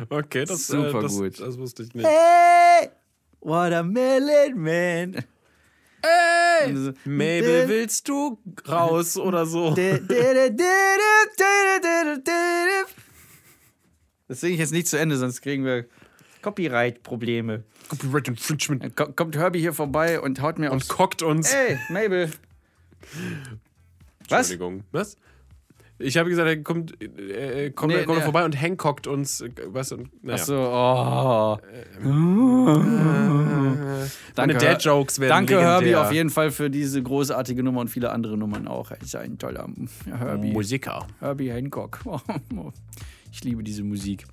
[0.10, 1.40] Okay, das, Super äh, das, gut.
[1.40, 2.06] das wusste ich nicht.
[2.06, 2.90] Hey!
[3.42, 5.26] Watermelon Man.
[6.02, 6.94] Ey!
[7.06, 9.76] Mabel, willst du raus oder so?
[14.28, 15.86] Das singe ich jetzt nicht zu Ende, sonst kriegen wir
[16.42, 17.64] Copyright-Probleme.
[17.90, 18.96] Copyright Infringement.
[18.96, 20.84] Kommt Herbie hier vorbei und haut mir und.
[20.84, 21.54] Und kockt uns.
[21.54, 22.32] Ey, Mabel.
[24.30, 24.50] Was?
[24.50, 24.84] Entschuldigung.
[24.92, 25.18] Was?
[26.02, 28.24] Ich habe gesagt, er kommt, äh, kommt, Nee, er kommt nee.
[28.24, 29.42] vorbei und Hancockt uns.
[29.42, 29.92] Äh, was?
[29.92, 30.08] Naja.
[30.32, 31.58] Ach so, oh.
[34.36, 35.74] Deine Her- Dad-Jokes werden Danke, legendär.
[35.76, 38.92] Herbie, auf jeden Fall für diese großartige Nummer und viele andere Nummern auch.
[38.92, 39.68] Er ist ein toller
[40.18, 40.52] Herbie.
[40.52, 41.08] Musiker.
[41.20, 42.00] Herbie Hancock.
[43.34, 44.26] Ich liebe diese Musik.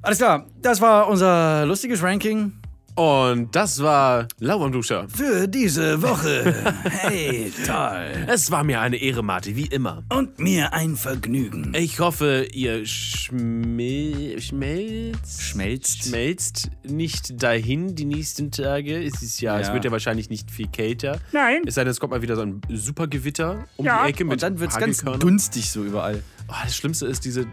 [0.00, 2.52] Alles klar, das war unser lustiges Ranking
[2.96, 5.08] Und das war Lauernduscher.
[5.08, 6.54] für diese Woche.
[6.84, 8.26] Hey, toll.
[8.28, 10.04] Es war mir eine Ehre, Marty, wie immer.
[10.10, 11.72] Und mir ein Vergnügen.
[11.76, 16.04] Ich hoffe, ihr schmil schmelzt, Schmelzt.
[16.04, 19.02] schmelzt nicht dahin die nächsten Tage.
[19.04, 19.74] Es ist ja, es Ja.
[19.74, 21.20] wird ja wahrscheinlich nicht viel kälter.
[21.32, 21.62] Nein.
[21.66, 24.04] Es sei denn, es kommt mal wieder so ein Supergewitter um Ja.
[24.04, 26.22] die Ecke mit Und dann wird es ganz dunstig so überall.
[26.48, 27.46] Oh, das Schlimmste ist diese,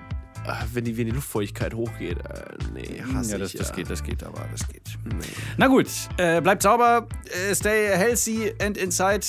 [0.73, 2.17] wenn die, wenn die Luftfeuchtigkeit hochgeht.
[2.19, 3.75] Äh, nee, hasse Ja, das, ich, das ja.
[3.75, 4.97] geht, das geht, aber das geht.
[5.57, 5.87] Na gut,
[6.17, 7.07] äh, bleibt sauber,
[7.49, 9.21] äh, stay healthy and inside.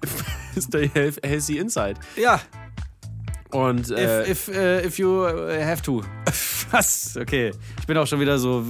[0.60, 2.00] Stay health- healthy inside.
[2.16, 2.40] Ja,
[3.50, 6.02] Und äh, if, if, äh, if you äh, have to.
[6.70, 7.16] Was?
[7.16, 8.64] Okay, ich bin auch schon wieder so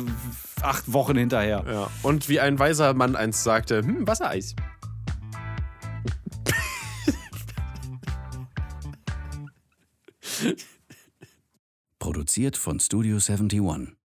[0.63, 1.65] acht Wochen hinterher.
[1.71, 1.91] ja.
[2.03, 4.55] Und wie ein weiser Mann einst sagte, hm, Wassereis.
[11.99, 13.93] Produziert von Studio 71.